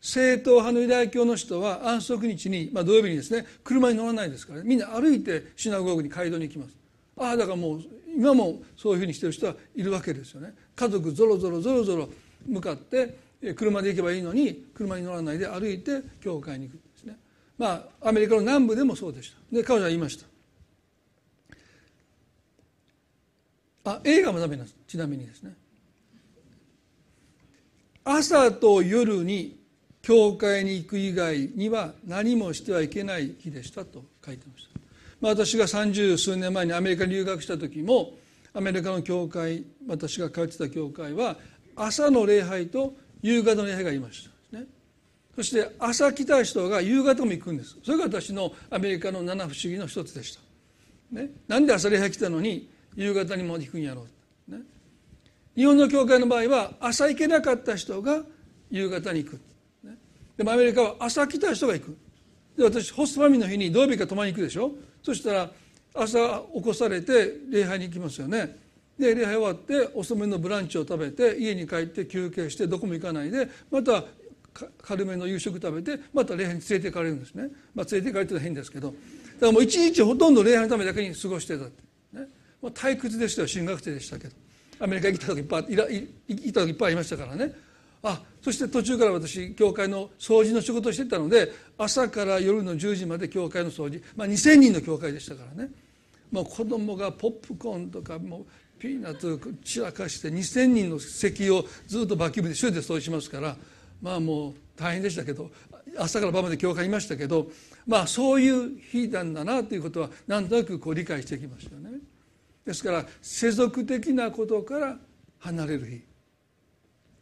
[0.01, 6.84] 正統派のユダヤ教の人は安息日に、まあ、土曜日にですね車に乗らないですから、ね、みんな歩いてシナゴーグに街道に行きます。
[7.17, 7.83] ああだからもう
[8.17, 10.55] 今もそういうふうにしてる人はいるわけですよね。
[10.75, 12.09] 家族ぞろぞろぞろぞろ
[12.47, 13.19] 向かって
[13.57, 17.19] 車で行けばいいのに車に乗らないで歩いて教会に行くんですね。
[17.59, 19.37] まあアメリカの南部でもそうでした。
[19.55, 20.27] で彼女は言いました。
[23.87, 24.77] あ映画もダメなんです。
[24.87, 25.55] ちなみにですね。
[28.05, 29.59] 朝と夜に
[30.03, 34.81] 教会に行く以外には何もしてはいけない日でしたと書いてました、
[35.25, 38.13] まあ、私が三十数年前にアメリカに留学した時も
[38.53, 41.39] アメリカの教会私が通ってた教会は
[41.75, 44.67] 朝の礼拝と夕方の礼拝がいました、ね、
[45.35, 47.79] そして朝来た人が夕方も行くんです。
[47.83, 50.43] それが私のアメリカの七不思議の一つでした、
[51.19, 54.07] ね、なんで朝礼拝来たのに夕方にも行くんやろ
[54.51, 54.61] う、ね、
[55.57, 58.21] 日本の教会の場合は朝行けなかった人が
[58.71, 59.41] 夕方に行く、
[59.85, 59.97] ね、
[60.37, 61.97] でもアメリカは朝来た人が行く。
[62.59, 64.73] で私ホストファミの日に土曜日か泊まりに行くでしょ。
[65.05, 65.51] そしたら
[65.95, 66.19] 朝
[66.55, 68.57] 起こされて礼拝に行きますよね。
[68.99, 74.05] で礼拝終わって遅めのブランチを食べて家に帰って休憩してどこも行かないでまた
[74.83, 78.89] 軽めの夕食食べてまた礼拝に連れて行かれるんですね、まあ、連れて行かれてるのは変ですけど。
[78.89, 78.99] だか
[79.47, 82.29] らもう一日ほとんど礼拝のためだけに過ごしてたって、ね、
[82.63, 83.49] もう退屈でしたよ。
[83.49, 84.35] 進学生でしたけど。
[84.81, 87.53] アメリカ行った時いっぱいいら行った時いっぱいありましたからね。
[88.03, 95.71] あそして途中から私教会の掃除の仕事をしてたので朝から夜の10時まで教会の掃除、まあ、2,000人の教会でしたからね。
[96.31, 98.45] もう子供がポップコーンとかもう
[98.81, 103.57] ピーナッツ散らかして2,000人の席をずっとバキュームで一人で掃除しますから
[104.03, 105.51] まあもう大変でしたけど
[105.97, 107.47] 朝から晩まで教会いましたけど
[107.87, 112.01] まあそういう日なんだなということはなんとなくこう理解してきましたよね。
[112.65, 114.99] ですから世俗的なことから
[115.39, 116.03] 離れる日で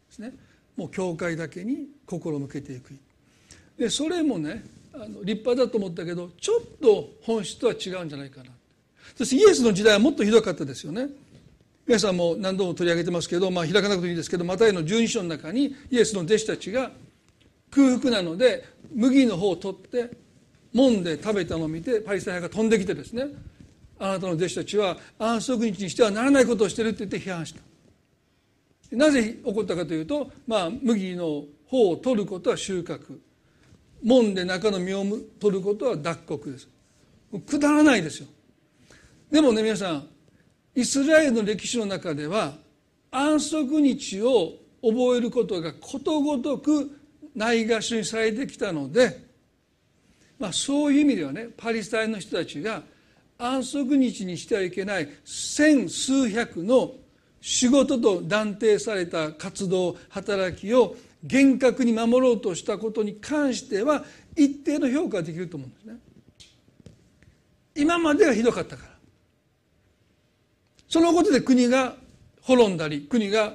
[0.08, 0.32] すね。
[0.76, 3.00] もう教会だけに心を向けていく日。
[3.82, 4.64] でそれもね
[4.94, 8.50] あの立派だと思ったけどちょっと本質とは違うんじゃないかな。
[9.16, 11.08] そしてイエスの時代はもっとひどかったですよね。
[11.84, 16.92] 皆さんも何度も取り上げてますけど、まあ、開かなくていいですけどマタイの12章の中にイエスの弟子たちが
[17.72, 18.64] 空腹なので
[18.94, 20.10] 麦の方を取って
[20.72, 23.26] 揉んで食べたのを見てパリサイ派が飛んできてですね
[23.98, 27.60] あなたの弟子たちは安息日にしてはならないことをしてるって言って批判した。
[28.96, 33.18] なぜ起こったかというと、まあ、麦の方を取ることは収穫。
[34.04, 35.04] 揉んで中の実を
[35.40, 36.68] 取ることは脱穀です。
[37.46, 38.28] くだらないですよ。
[39.30, 40.06] でもね皆さん
[40.74, 42.54] イスラエルの歴史の中では
[43.10, 46.98] 安息日を覚えることがことごとく
[47.34, 49.24] ないがしにされてきたので、
[50.38, 52.82] まあ、そういう意味ではねパリスタイの人たちが
[53.38, 56.92] 安息日にしてはいけない千数百の
[57.40, 64.04] 仕事と断定された活動働きを厳格に守ろうとしたことに関しては
[64.36, 65.94] 一定の評価ができると思うんですね。
[67.74, 68.92] 今までがひどかったから。
[70.88, 71.96] そのことで国が
[72.42, 73.54] 滅んだり国が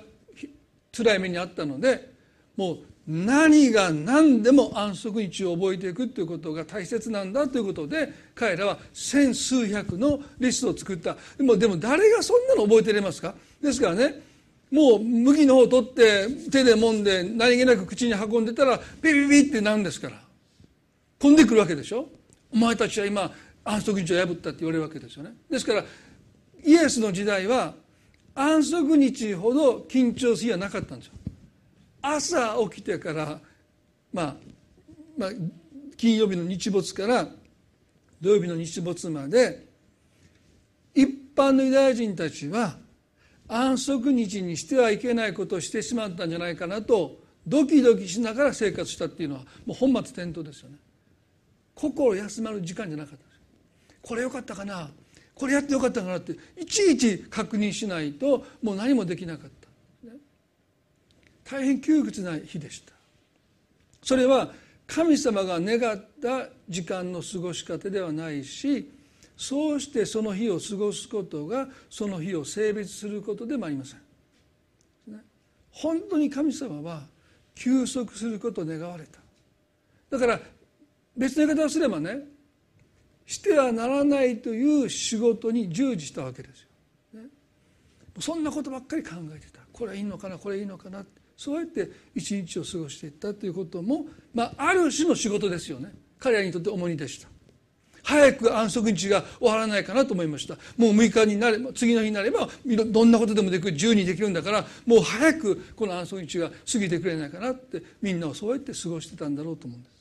[0.92, 2.14] 辛い目にあったので
[2.56, 11.16] もう何が何でも安息日を覚えていくということが大切なんだということで彼らは千数百のリストを作った。
[11.38, 13.36] でもでも誰がそんなの覚えてれますか？
[13.62, 14.22] ですからね
[14.72, 20.22] もう麦の方を取って手で揉んで何気なく口に運んでたらピピピってなるんですから。
[21.20, 22.10] 飛んでくるわけでしょ？
[22.52, 23.32] お前たちは今
[23.64, 25.34] 安息日を破ったって言われるわけですよね。
[25.50, 25.84] ですから
[26.64, 27.74] イエスの時代は
[28.36, 31.14] 安息日ほど緊張する日はなかったんですよ。
[32.02, 33.40] 朝起きてから、
[34.14, 34.36] まあ、
[35.18, 35.30] まあ
[35.98, 37.28] 金曜日の日没から
[38.22, 39.66] 土曜日の日没まで
[40.94, 42.78] 一般のユダヤ人たちは
[43.48, 50.78] 安息日にしてはいけないことをしてしまったんじゃないかなとドキドキしながら生活したっていうのはもう本末転倒ですよね。
[51.76, 53.24] 心休まる時間じゃなかった
[54.02, 54.90] これよかったかな？
[55.36, 59.52] これやってよかったかなっていちいち確認しないともう何もできなかっ
[61.46, 62.94] た、大変窮屈な日でした。
[64.02, 64.52] それは
[64.88, 68.90] 神様が願った時間の過ごし方ではないし
[69.38, 74.02] そうしてその日を過ごすことがその日を性別することでもありません。
[75.70, 77.04] 本当に神様は
[77.54, 79.20] 休息することを願われた。
[80.10, 80.40] だから
[81.16, 82.20] 別の言い方をすればね
[83.28, 86.62] してはならないという仕事に従事したわけです
[87.14, 87.28] よ、ね、
[88.20, 89.60] そんなことばっかり考えてた。
[89.72, 91.06] これいいのかなこれいいのかな。
[91.36, 95.94] そうやって一日を過ごしていったということも、まあ、ある種の仕事ですよね。
[96.18, 97.28] 彼らにとって重荷でした。
[98.08, 109.98] 早く安息日が終わらないかなと思いましたもう6日になれば次の日になればどんなことでもできる自由にできるんだからもう早くこの安息日が過ぎてくれないかなってみんなはそうやって過ごしてたんだろうと思うんです。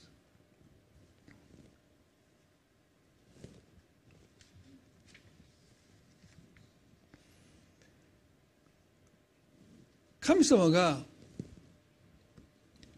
[10.20, 10.98] 神様が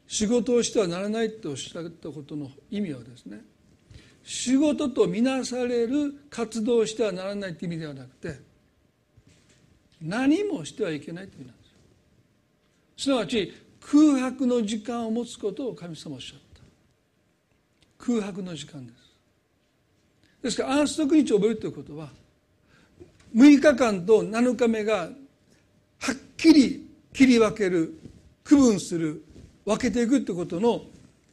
[0.07, 3.43] 仕事をしてはならないとおっしゃったことの意味はですね
[4.25, 8.41] 仕事とみなされる活動をしてはならないという意味ではなくて
[10.03, 11.79] 何もしてはいけないという意味なんですよ。
[12.97, 18.05] すなわち空白の時間を持つことを神様おっしゃった。
[18.05, 19.09] 空白の時間です。
[20.43, 22.09] ですから安息日を覚えるということは
[23.35, 25.11] 6日間と7日目がは
[26.13, 27.99] っきり切り分ける
[28.45, 29.25] 区分する
[29.65, 30.83] 分けていくということの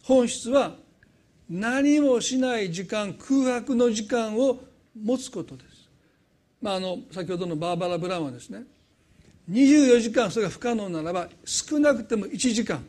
[0.04, 0.76] 本質は
[1.50, 4.60] 何もしない時間空白の時間を
[5.00, 5.89] 持つことです。
[6.62, 8.64] まあ、あの先ほどのバーバラ・ブラウンはですね
[9.52, 12.84] 24時間それが不可能ならば少なくても1時間。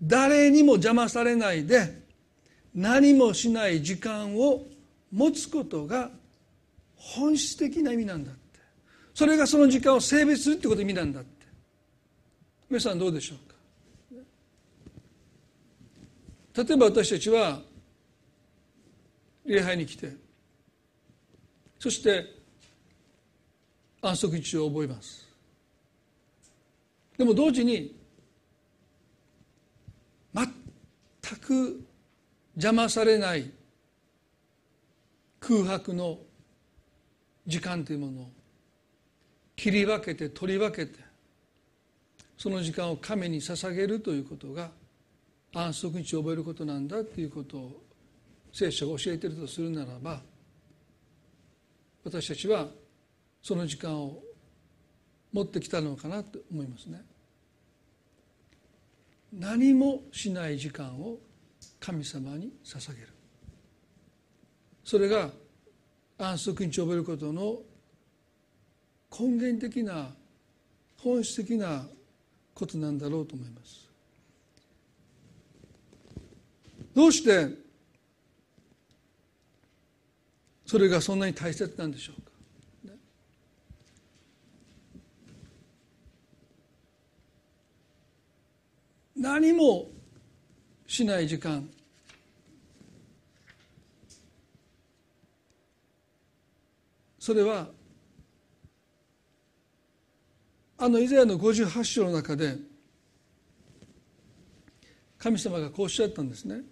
[0.00, 2.02] 誰にも邪魔されないで
[2.74, 4.62] 何もしない時間を
[5.10, 6.10] 持つことが
[6.94, 8.40] 本質的な意味なんだって。
[9.14, 11.46] それがその時間を性別するってこと意味なんだって。
[12.68, 13.56] 皆さんどうでしょうか
[16.56, 17.60] 例えば私たちは
[19.44, 20.10] 礼拝に来て
[21.78, 22.24] そして
[24.00, 25.26] 安息日を覚えます。
[27.18, 27.94] でも同時に
[30.34, 30.46] 全
[31.40, 31.84] く
[32.54, 33.50] 邪魔されない
[35.40, 36.18] 空白の
[37.46, 38.30] 時間というものを
[39.54, 40.98] 切り分けて取り分けて
[42.36, 44.70] その時間を神に捧げるということが
[45.52, 47.82] 安息日を覚えることなんだということを
[48.52, 50.20] 聖書が教えているとするならば
[52.04, 52.68] 私たちは
[53.42, 54.22] その時間を
[55.32, 57.04] 持ってきたのかなと思いますね。
[59.32, 61.18] 何もしない時間を
[61.78, 63.08] 神様に捧げる
[64.84, 65.30] それが
[66.16, 67.58] 安息日を覚えることの
[69.18, 70.14] 根源的な
[70.98, 71.86] 本質的な
[72.54, 73.85] ことなんだろうと思います
[76.96, 77.50] どうして
[80.64, 82.30] それがそんなに大切なんでしょうか？
[89.14, 89.88] 何も
[90.86, 91.68] しない時間。
[97.18, 97.68] それは
[100.78, 102.56] あのイザヤの58章の中で
[105.18, 106.62] 神様がこうおっしゃったんですね。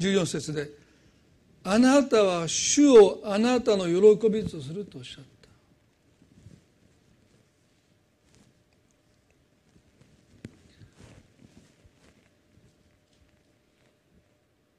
[0.00, 0.70] 14節で
[1.62, 5.30] 「あなたは主をあなたの喜びとする」とおっしゃった。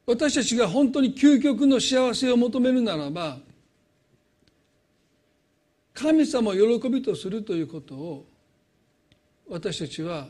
[0.07, 3.39] 私たちが本当に究極の幸せを求めるならば
[5.93, 8.27] 神様を喜びとするということを
[9.47, 10.27] 私たちは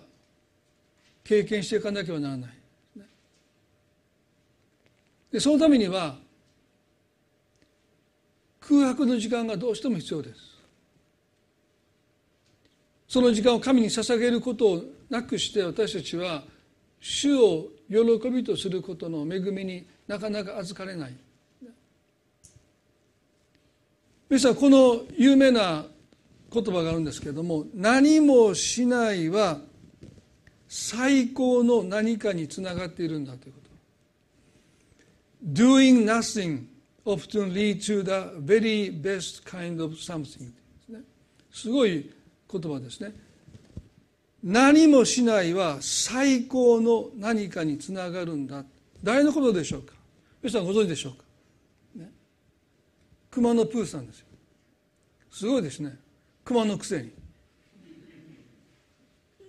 [1.24, 2.61] 経験していかなければならない。
[5.32, 6.18] でそのためには
[8.60, 10.52] 空白の時間がどうしても必要です。
[13.08, 16.44] その時間を神に捧げることをなくして私たちは
[17.02, 21.14] 主を喜びとすることの恵みになかなか預かれない。
[24.30, 25.86] 皆さんこの有名な
[26.54, 29.60] 言葉があるんですけれども何もしないは
[30.70, 33.71] 最高の何かにつながっているんだということ。
[35.44, 36.68] Doing nothing
[37.04, 40.52] often lead to the very best kind of something.
[41.52, 42.10] すごい
[42.52, 43.14] 言葉ですね。
[44.44, 48.64] 何もしないは最高の何かにつながるんだ。
[49.04, 49.94] 誰のことでしょうか？
[50.42, 51.24] 皆さんご存知でしょうか、
[51.96, 52.12] ね、
[53.30, 54.26] 熊野プーさんですよ。
[55.32, 55.98] すごいですね。
[56.44, 57.12] 熊のくせに。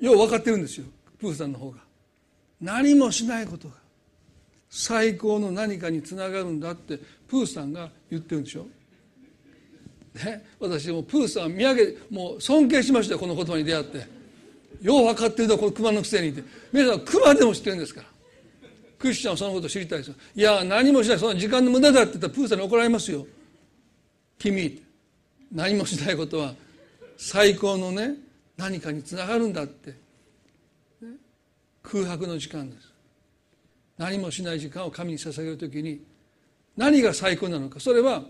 [0.00, 0.86] よう分かってるんですよ。
[1.18, 1.78] プーさんの方が。
[2.60, 3.74] 何もしないことが。
[4.74, 6.98] 最高の何かにつながるんだって
[7.28, 8.66] プーさんが言ってるんでしょ？
[10.24, 14.06] ね、私もプーさん見上げもう尊敬しましたよこの言葉に出会って。
[14.80, 16.42] よう分かってるだこの熊のくせにって。
[16.72, 18.06] 皆さん熊でも知ってるんですから。
[18.98, 20.14] クリスチャンはそのこと知りたいですよ。
[20.34, 21.18] いや何もしない。
[21.18, 23.26] その時間の無駄だって言ったらプーさんに怒られますよ。
[24.38, 24.82] 君
[25.52, 26.54] 何もしないことは
[27.18, 28.14] 最高のね
[28.56, 29.94] 何かにつながるんだって、
[31.82, 32.91] 空白の時間です。
[34.02, 36.04] 何もしない時間を神に捧げるときに
[36.76, 37.78] 何が最高なのか。
[37.78, 38.24] それは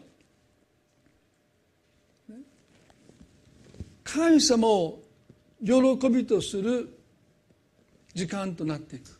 [4.04, 5.00] 神様を
[5.64, 6.90] 喜びとする
[8.12, 9.18] 時間となっていく。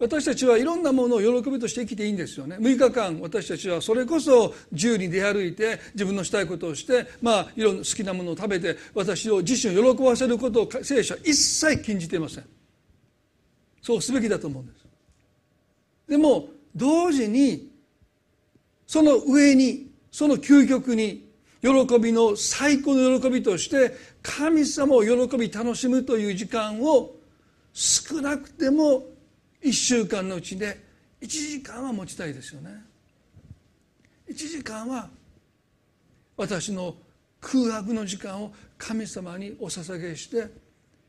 [0.00, 2.56] 私たちはいろんなものを喜びとして生きていいんですよね。
[2.56, 12.57] 6日間私たちはそれこそ自由に出歩いて自分のしたいことをしてまあいろんな好きなものを食べて私を自身を喜ばせることを聖書は一切禁じていません。
[13.82, 14.86] そうすべきだと思うんです。
[16.08, 17.70] でも同時に
[18.86, 21.28] その上にその究極に
[21.60, 27.14] 喜びの最高の喜びとして神様を喜び楽しむという時間を
[27.72, 29.04] 少なくても
[29.62, 30.80] 1週間のうちで
[31.20, 32.70] 1時間は持ちたいですよね。
[34.28, 35.08] 1時間は
[36.36, 36.94] 私の
[37.40, 40.48] 空白の時間を神様にお捧げして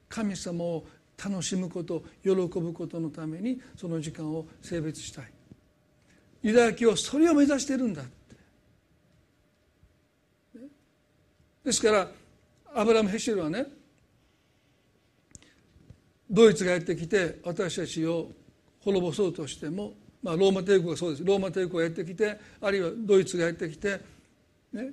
[0.08, 0.86] 神様を
[1.24, 5.32] 楽しむこと喜ぶことのためにその時間を性別したい。
[6.42, 8.12] ユダヤ教はそれを目指してるんだって。
[11.66, 12.10] ですから
[12.74, 13.66] アブラム・ヘシェルはね
[16.30, 18.32] ドイツがやってきて私たちを
[18.82, 19.94] 滅ぼそうとしても、
[20.24, 21.26] まあ、ローマ帝国がそうです。
[21.26, 24.00] ローマ帝国がやってきてあるいはドイツがやってきて、
[24.72, 24.92] ね、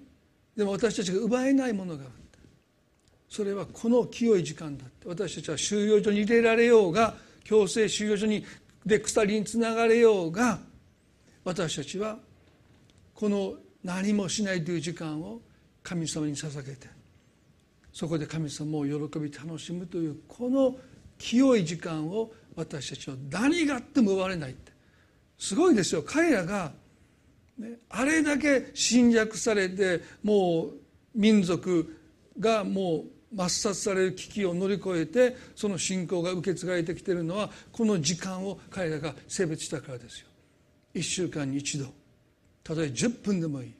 [0.56, 2.12] でも私たちが奪えないものがある。
[3.28, 5.08] それはこの清い時間だって。
[5.08, 7.14] 私たちは収容所に入れられようが
[7.44, 8.44] 強制収容所に
[8.84, 10.58] で鎖につながれようが
[11.44, 12.18] 私たちは
[13.14, 15.40] この何もしないという時間を
[15.82, 16.88] 神様に捧げて
[17.92, 20.76] そこで神様を喜び楽しむというこの
[21.18, 24.72] 清い時間を私たちは何があっても奪われないって。
[25.38, 26.02] すごいですよ。
[26.02, 26.72] 彼らが、
[27.58, 30.72] ね、あれだけ侵略されてもう
[31.14, 31.94] 民族
[32.38, 40.28] がもう抹殺される危機を乗り越えてその信仰が受け継がれてきているのはこの時間を彼らが性別したからですよ。
[40.94, 41.92] 1週間に1度。
[42.62, 43.72] たとえ10分でもいい。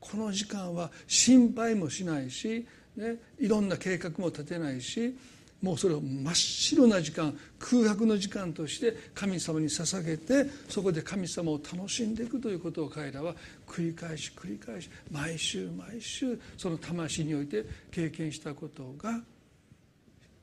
[0.00, 5.16] この時間は心配もしないし、ね、いろんな計画も立てないし
[5.64, 13.34] もうそれを真っ白な時間空白の時間として神様に捧げてそこで神様を楽しんでいくということを彼らは
[13.66, 19.22] 繰り返し繰り返し毎週毎週その魂において経験したことが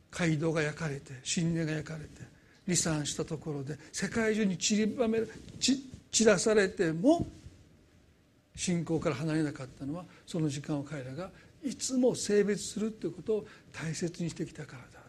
[0.09, 2.09] 街道が焼かれて神殿が焼かれて
[2.65, 5.19] 離散したところで世界中に散りばめ
[5.59, 7.27] 散らされても
[8.55, 11.29] 信仰から離れなかったのはその時間を彼らが
[11.63, 15.00] いつも性別するということを大切にしてきたからだ。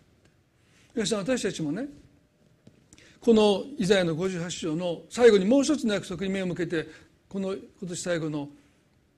[0.95, 1.86] 皆さん私たちもね
[3.20, 6.86] このイザヤの58章の最後にもう一つの約束に目を向けて
[7.28, 8.49] この今年最後の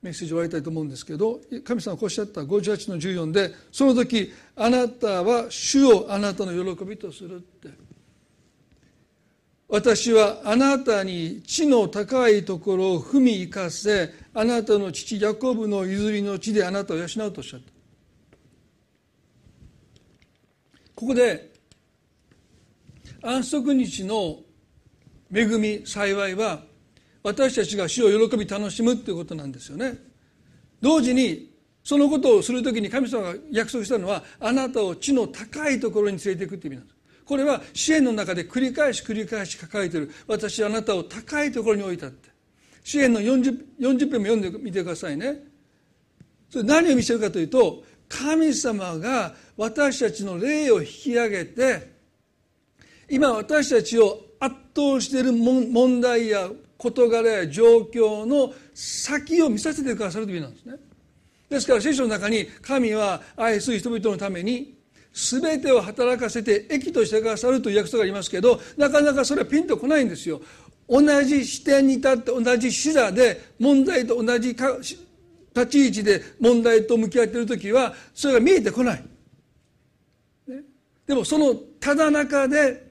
[0.00, 7.94] メッセージを終わりたいと思うんですけど神様がおっしゃった58の14でその時あなたは主をあなたの喜びとするって。
[9.66, 17.72] 私はあなたに地の高いところを踏み生かせあなたの父ヤコブの譲りの地であなたを養うとおっしゃった。
[20.94, 21.53] ここで
[23.24, 24.40] 安息日の
[25.32, 26.60] 恵み幸いは
[27.22, 29.98] 私たちが死を喜び楽しむっていうことなんですよね。
[30.82, 31.50] 同時に
[31.82, 36.96] そのことをするときに神様が約束したのはあなたを地の高いところに連れていくって意味なんです。
[37.24, 40.10] これは支援の中で繰り返し繰り返し書かれている。
[40.26, 42.28] 私あなたを高いところに置いたって。
[42.82, 45.44] 支援の 40, 40編も読んでみてくださいね。
[46.50, 51.93] それ何を見せるかというと神様が私たちの霊を引き上げて
[53.08, 60.74] 今私たちを圧倒している問題や事柄や状況の先を見させてくださるという意味なんですね。
[61.48, 64.74] ですから聖書の中に神は愛する人々のために
[65.12, 70.40] 全てを働かせて益としてくださるという約束がありますけどなかなかそれはピンとこないんですよ。
[70.88, 79.04] 同じ視点に立って同じ視座で問題と同じ立ち位置で問題と向き合っている時はそれが見えてこない、
[80.46, 80.62] ね、
[81.06, 82.83] でもそのただ中で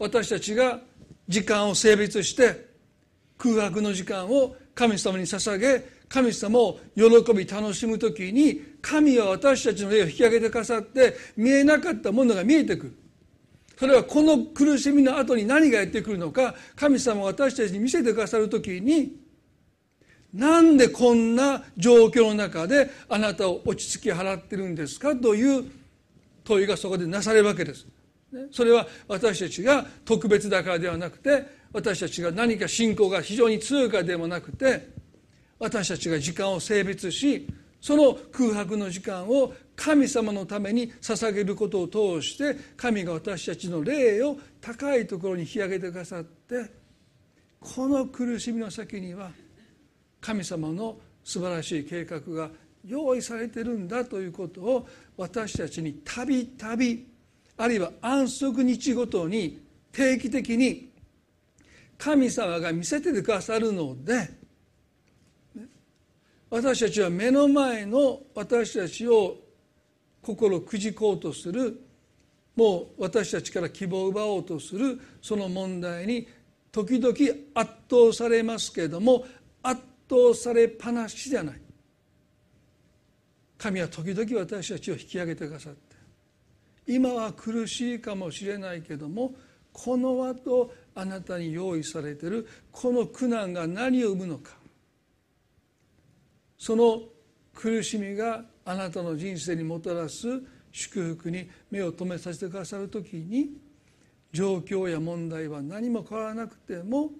[0.00, 0.80] 私たちが
[1.28, 2.70] 時間を性別して
[3.36, 12.96] 空白の時間を神様に捧げ神様を喜び楽しむ時に神は私たちの霊を引き上げてくださって見えなかったものが見えてくる。
[13.78, 19.16] それはこの苦しみの後に何がやってくるのか神様が私たちに見せてくださる時に
[20.34, 25.64] なんでこんな状況の中であなたを落ち着き払ってるんですかという
[26.44, 27.86] 問いがそこでなされるわけです。
[28.52, 34.88] それは私たちが特別だからではなくて私たちが何か信仰が非常に強いかでもなくて
[35.58, 37.46] 私たちが時間を性別し
[37.80, 46.70] その空白の時間を神様のために捧げることを通して神が私たちの霊を高いところに引き上げてくださって
[47.58, 49.30] この苦しみの先には
[50.20, 52.50] 神様の素晴らしい計画が
[52.86, 57.06] 用意されてるんだということを私たちにたびたび
[57.60, 59.60] あるいは安息日ごとに
[59.92, 60.88] 定期的に
[61.98, 64.30] 神様が見せてくださるので
[66.48, 69.36] 私たちは目の前の私たちを
[70.22, 71.82] 心くじこうとする
[72.56, 76.26] もう私たちから希望を奪おうとするその問題に
[76.72, 77.14] 時々
[77.54, 79.26] 圧倒されますけれども
[79.62, 81.60] 圧倒されっぱなしじゃない。
[83.58, 85.89] 神は時々私たちを引き上げてくださって
[86.86, 89.34] 今は苦しいかもしれないけども
[89.72, 94.52] この後あなたに用意されているこの苦難が何を生むのか。
[96.58, 97.02] その
[97.54, 100.26] 苦しみがあなたの人生にもたらす
[100.72, 103.56] 祝福に目を留めさせてくださる時に
[104.32, 107.10] 状況や問題は何も変わらなくても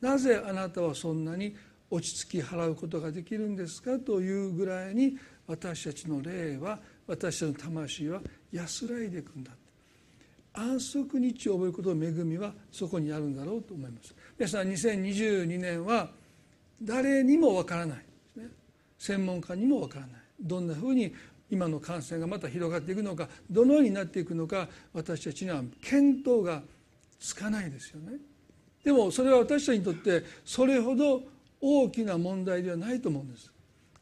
[0.00, 1.56] なぜあなたはそんなに
[1.90, 5.16] 落ち着き払うことができるんですかというぐらいに
[5.46, 8.20] 私たちの霊は私たちの魂は
[8.52, 9.52] 安らいでいくんだ
[10.54, 14.14] 安息日を覚えることの恵みはそこにあるんだろうと思います。
[14.36, 16.10] 皆さん2022年は
[16.82, 18.48] 誰にもわからないですね。
[18.98, 20.20] 専門家にもわからない。
[20.40, 21.14] どんなふうに
[21.50, 26.62] 今の感染がまた広がっていくのかどのようになっていくのか私たちには見当が
[27.18, 28.18] つかないですよね。
[28.84, 31.22] でもそれは私たちにとってそれほど
[31.60, 33.52] 大きな問題ではないと思うんです。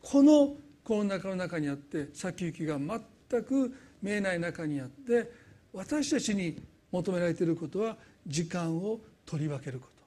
[0.03, 3.75] このコロナ禍の中にあって先行きが全く
[4.07, 5.33] 見えない中にあって
[5.73, 10.03] 私たちに求められていることは時間を取り分けること。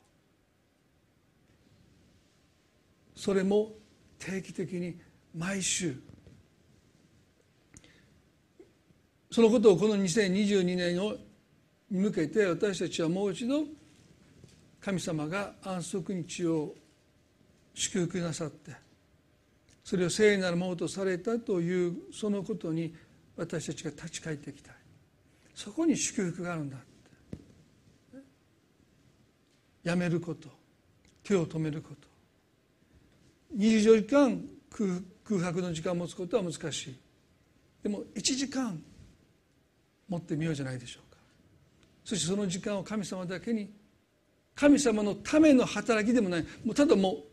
[3.13, 3.73] それも
[4.17, 4.97] 定期的に
[5.35, 5.97] 毎週。
[9.29, 11.17] そのことをこの2022年を
[11.91, 13.65] に向けて私たちはもう一度
[14.79, 16.73] 神様が安息日を
[17.73, 18.71] 祝福なさって
[19.83, 22.93] それを聖なるものとされたというそのことに
[23.39, 24.75] 私たちが立ち返っていきたい。
[25.55, 26.85] そこに祝福があるんだって。
[29.83, 30.49] やめること。
[31.23, 32.07] 手を止めること。
[33.57, 34.41] 24時間
[35.23, 36.95] 空白の時間を持つことは難しい。
[37.81, 38.77] でも1時間
[40.09, 41.17] 持ってみようじゃないでしょうか。
[42.03, 43.71] そしてその時間を神様だけに
[44.53, 46.41] 神様のための働きでもない。
[46.65, 47.23] もうただもう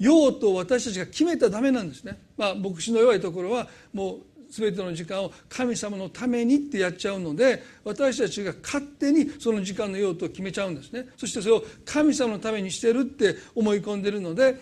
[0.00, 11.08] 用途を私たちが決めたらダメなんですね、まあ、牧師の弱いところはもう全ての時間を神様のためにってやっちゃうので私たちが勝手にその時間の用途を決めちゃうんですね。
[11.16, 14.60] そしてそれを神様のためにしてるって思い込んでるので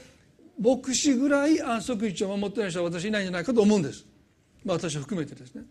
[0.61, 4.07] 牧師ぐらい安息日を守ってない人は私いないんじゃないかと思うんです、
[4.65, 5.65] まあ、私を含めてですね。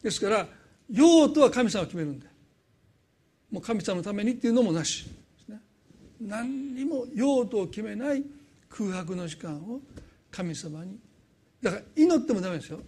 [0.00, 0.46] ですから
[0.88, 2.26] 用途は神様が決めるんで。
[3.50, 5.08] もう神様のためにっていうのもなし
[5.48, 5.60] ね。
[6.20, 8.22] 何にも用途を決めない
[8.68, 9.80] 空白の時間を
[10.30, 10.98] 神様に。
[11.60, 12.78] だから祈ってもダメですよ。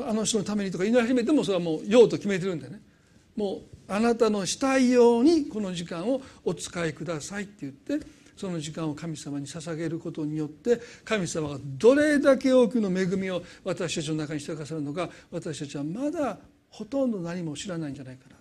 [0.00, 2.80] あの人のためにとか祈り始めてもそれはもう用途決めてるんでね。
[3.36, 16.38] もうあなたのしたいようにこの時間をお使いくださいって言ってその時間を神様に捧げることによって神様がどれだけ多くの恵みを私たちの中にしてくださるのか私たちはまだ
[16.70, 18.36] ほとんど何も知らないんじゃないかな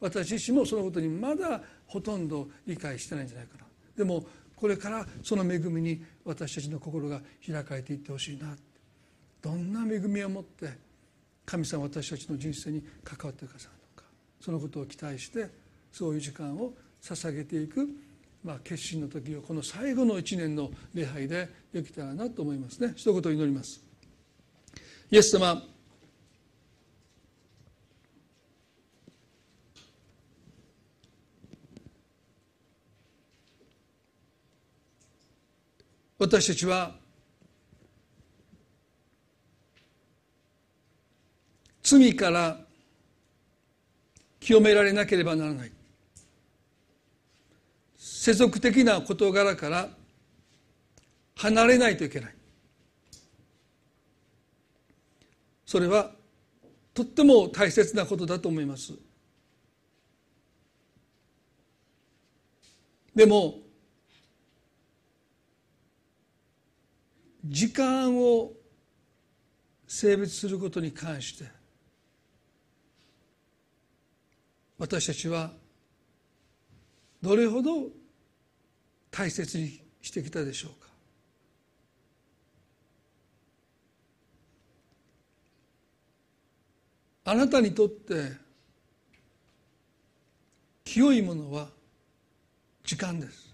[0.00, 3.64] 私自身もそのことにまだほとんど理解してないんじゃないかな
[3.96, 4.24] でも
[4.56, 8.56] これからその恵みに私たちの心が開かれていってほしいな。
[9.40, 10.72] どんな恵みを持って
[11.46, 14.08] 神様私たちの人生に関わってくださるのか。
[14.40, 15.48] そのことを期待して
[15.92, 17.88] そういう時間を捧げていく、
[18.44, 22.92] まあ、決心の時をこの最後の1年の礼拝でできたらなと思いますね。
[22.96, 23.80] 一言祈ります。
[25.10, 25.62] イエス様
[36.18, 36.96] 私たちは
[41.88, 42.60] 罪から
[44.40, 45.72] 清められなければならない。
[47.96, 49.88] 世俗的な事柄から
[51.36, 52.34] 離れないといけない。
[55.64, 56.10] それは
[56.92, 58.92] とっても大切なことだと思います。
[63.14, 63.60] でも
[67.46, 68.52] 時間を
[69.86, 71.57] 性別することに関して
[74.78, 75.50] 私たちは
[77.20, 77.88] どれほど
[79.10, 80.88] 大切にしてきたでしょうか？
[87.24, 88.32] あなたにとって
[90.84, 91.68] 清いものは
[92.84, 93.52] 時間です。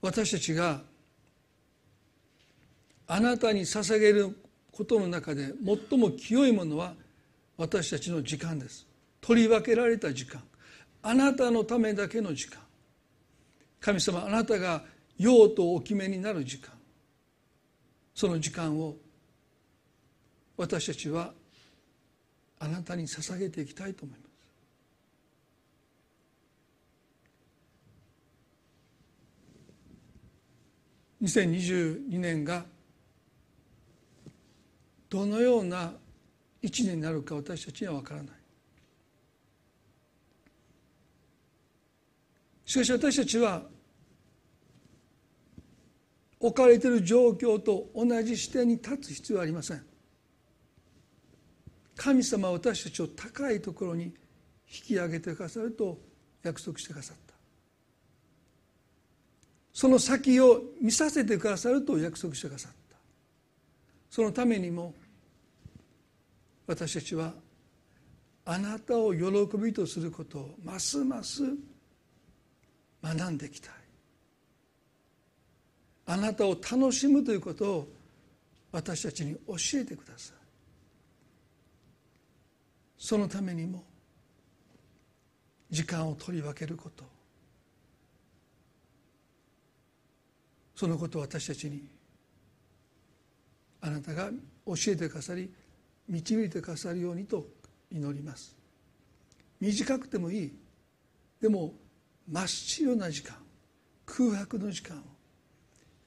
[0.00, 0.80] 私たちが
[3.06, 4.38] あなたに捧げる
[4.70, 5.52] ことの中で
[5.90, 6.94] 最も清いものは
[7.56, 8.86] 私たちの時間です。
[9.20, 10.42] 取り分けられた時間。
[11.02, 12.58] あなたのためだけの時間。
[13.80, 14.82] 神様あなたが
[15.18, 16.72] 用とお決めになる時間。
[18.14, 18.96] その時間を
[20.56, 21.32] 私たちは
[22.58, 24.34] あなたに捧げていきたいと思います。
[31.38, 32.64] 2022年が
[35.08, 35.92] どのような
[36.64, 38.34] 一年になるか私たちには分からない。
[42.64, 43.62] しかし私たちは
[46.40, 49.84] 置かれている状況と同じ視点に立つ必要はありません。
[51.96, 54.12] 神様は私たちを高いところに引
[54.66, 56.00] き上げてくださると
[56.42, 57.34] 約束してくださった。
[59.74, 62.96] その先を見させてくださると約束してくださった。
[64.08, 64.94] そのためにも
[66.66, 67.32] 私たちは
[68.46, 71.42] あなたを喜びとすることをますます
[73.02, 73.72] 学んでいきたい。
[76.06, 77.88] あなたを楽しむということを
[78.72, 80.36] 私たちに教えてください。
[82.98, 83.84] そのためにも
[85.70, 87.04] 時間を取り分けること。
[90.74, 91.86] そのことを私たちに
[93.80, 94.30] あなたが
[94.66, 95.50] 教えてくださり
[96.08, 97.46] 導いてくださるようにと
[97.90, 98.56] 祈ります。
[99.60, 100.52] 短くてもいい。
[101.40, 101.74] でも
[102.28, 103.36] 真っ白な時間。
[104.06, 105.00] 空白の時間を。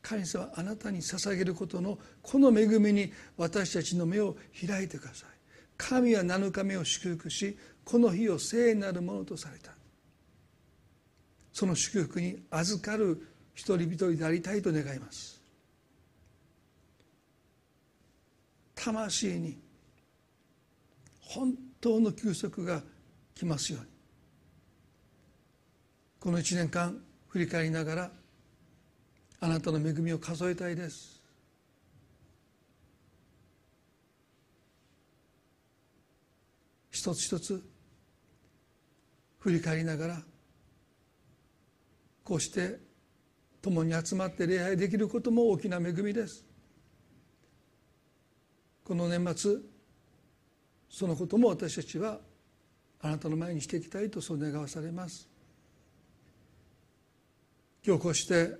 [0.01, 5.29] 神様あなたに捧げることのこの恵みに私たちの目を開いてください。
[5.75, 9.71] 神は7日目を祝福しこの日を聖なるものとされた。
[11.51, 15.41] その祝福に預かる一人一人でありたいと願います。
[18.75, 19.57] 魂に
[21.27, 22.81] 本当の休息が
[23.35, 23.87] 来ますように。
[26.19, 28.11] この1年間振り返りながら
[29.39, 31.21] あなたの恵みを数えたいです。
[36.91, 37.61] 一つ一つ
[39.39, 40.21] 振り返りながら
[42.23, 42.79] こうして
[43.61, 46.45] 共に集まって礼拝できることも大きな恵みです。
[48.83, 49.76] この年末
[50.97, 52.17] そのことも私たちは
[53.01, 55.29] あなたの前にしていきたいとそう願わされます。
[57.85, 58.57] 今日こうして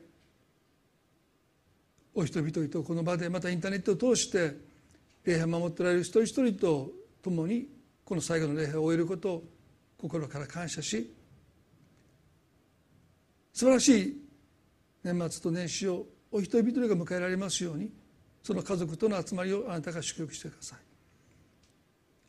[2.14, 4.56] お人々とこの場でまたインターネットを通して
[5.24, 6.92] 礼拝を守ってられる一人一人と
[7.24, 7.70] 共に
[8.06, 9.44] この最後の礼拝を終えることを
[10.00, 11.12] 心から感謝し
[13.52, 14.18] 素晴らしい
[15.04, 17.90] 年末と年始をお一人一人が迎えられますように
[18.44, 20.87] その家族との集まりをあなたが祝福してください。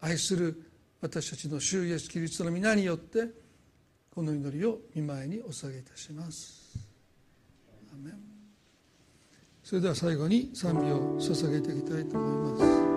[0.00, 0.70] 愛する
[1.00, 3.28] 私たちの主イエスキリストの皆によって
[4.10, 6.58] この祈りを見舞いにお捧げいたします。
[9.62, 12.87] それでは最後に賛美を捧げていきたいと思います。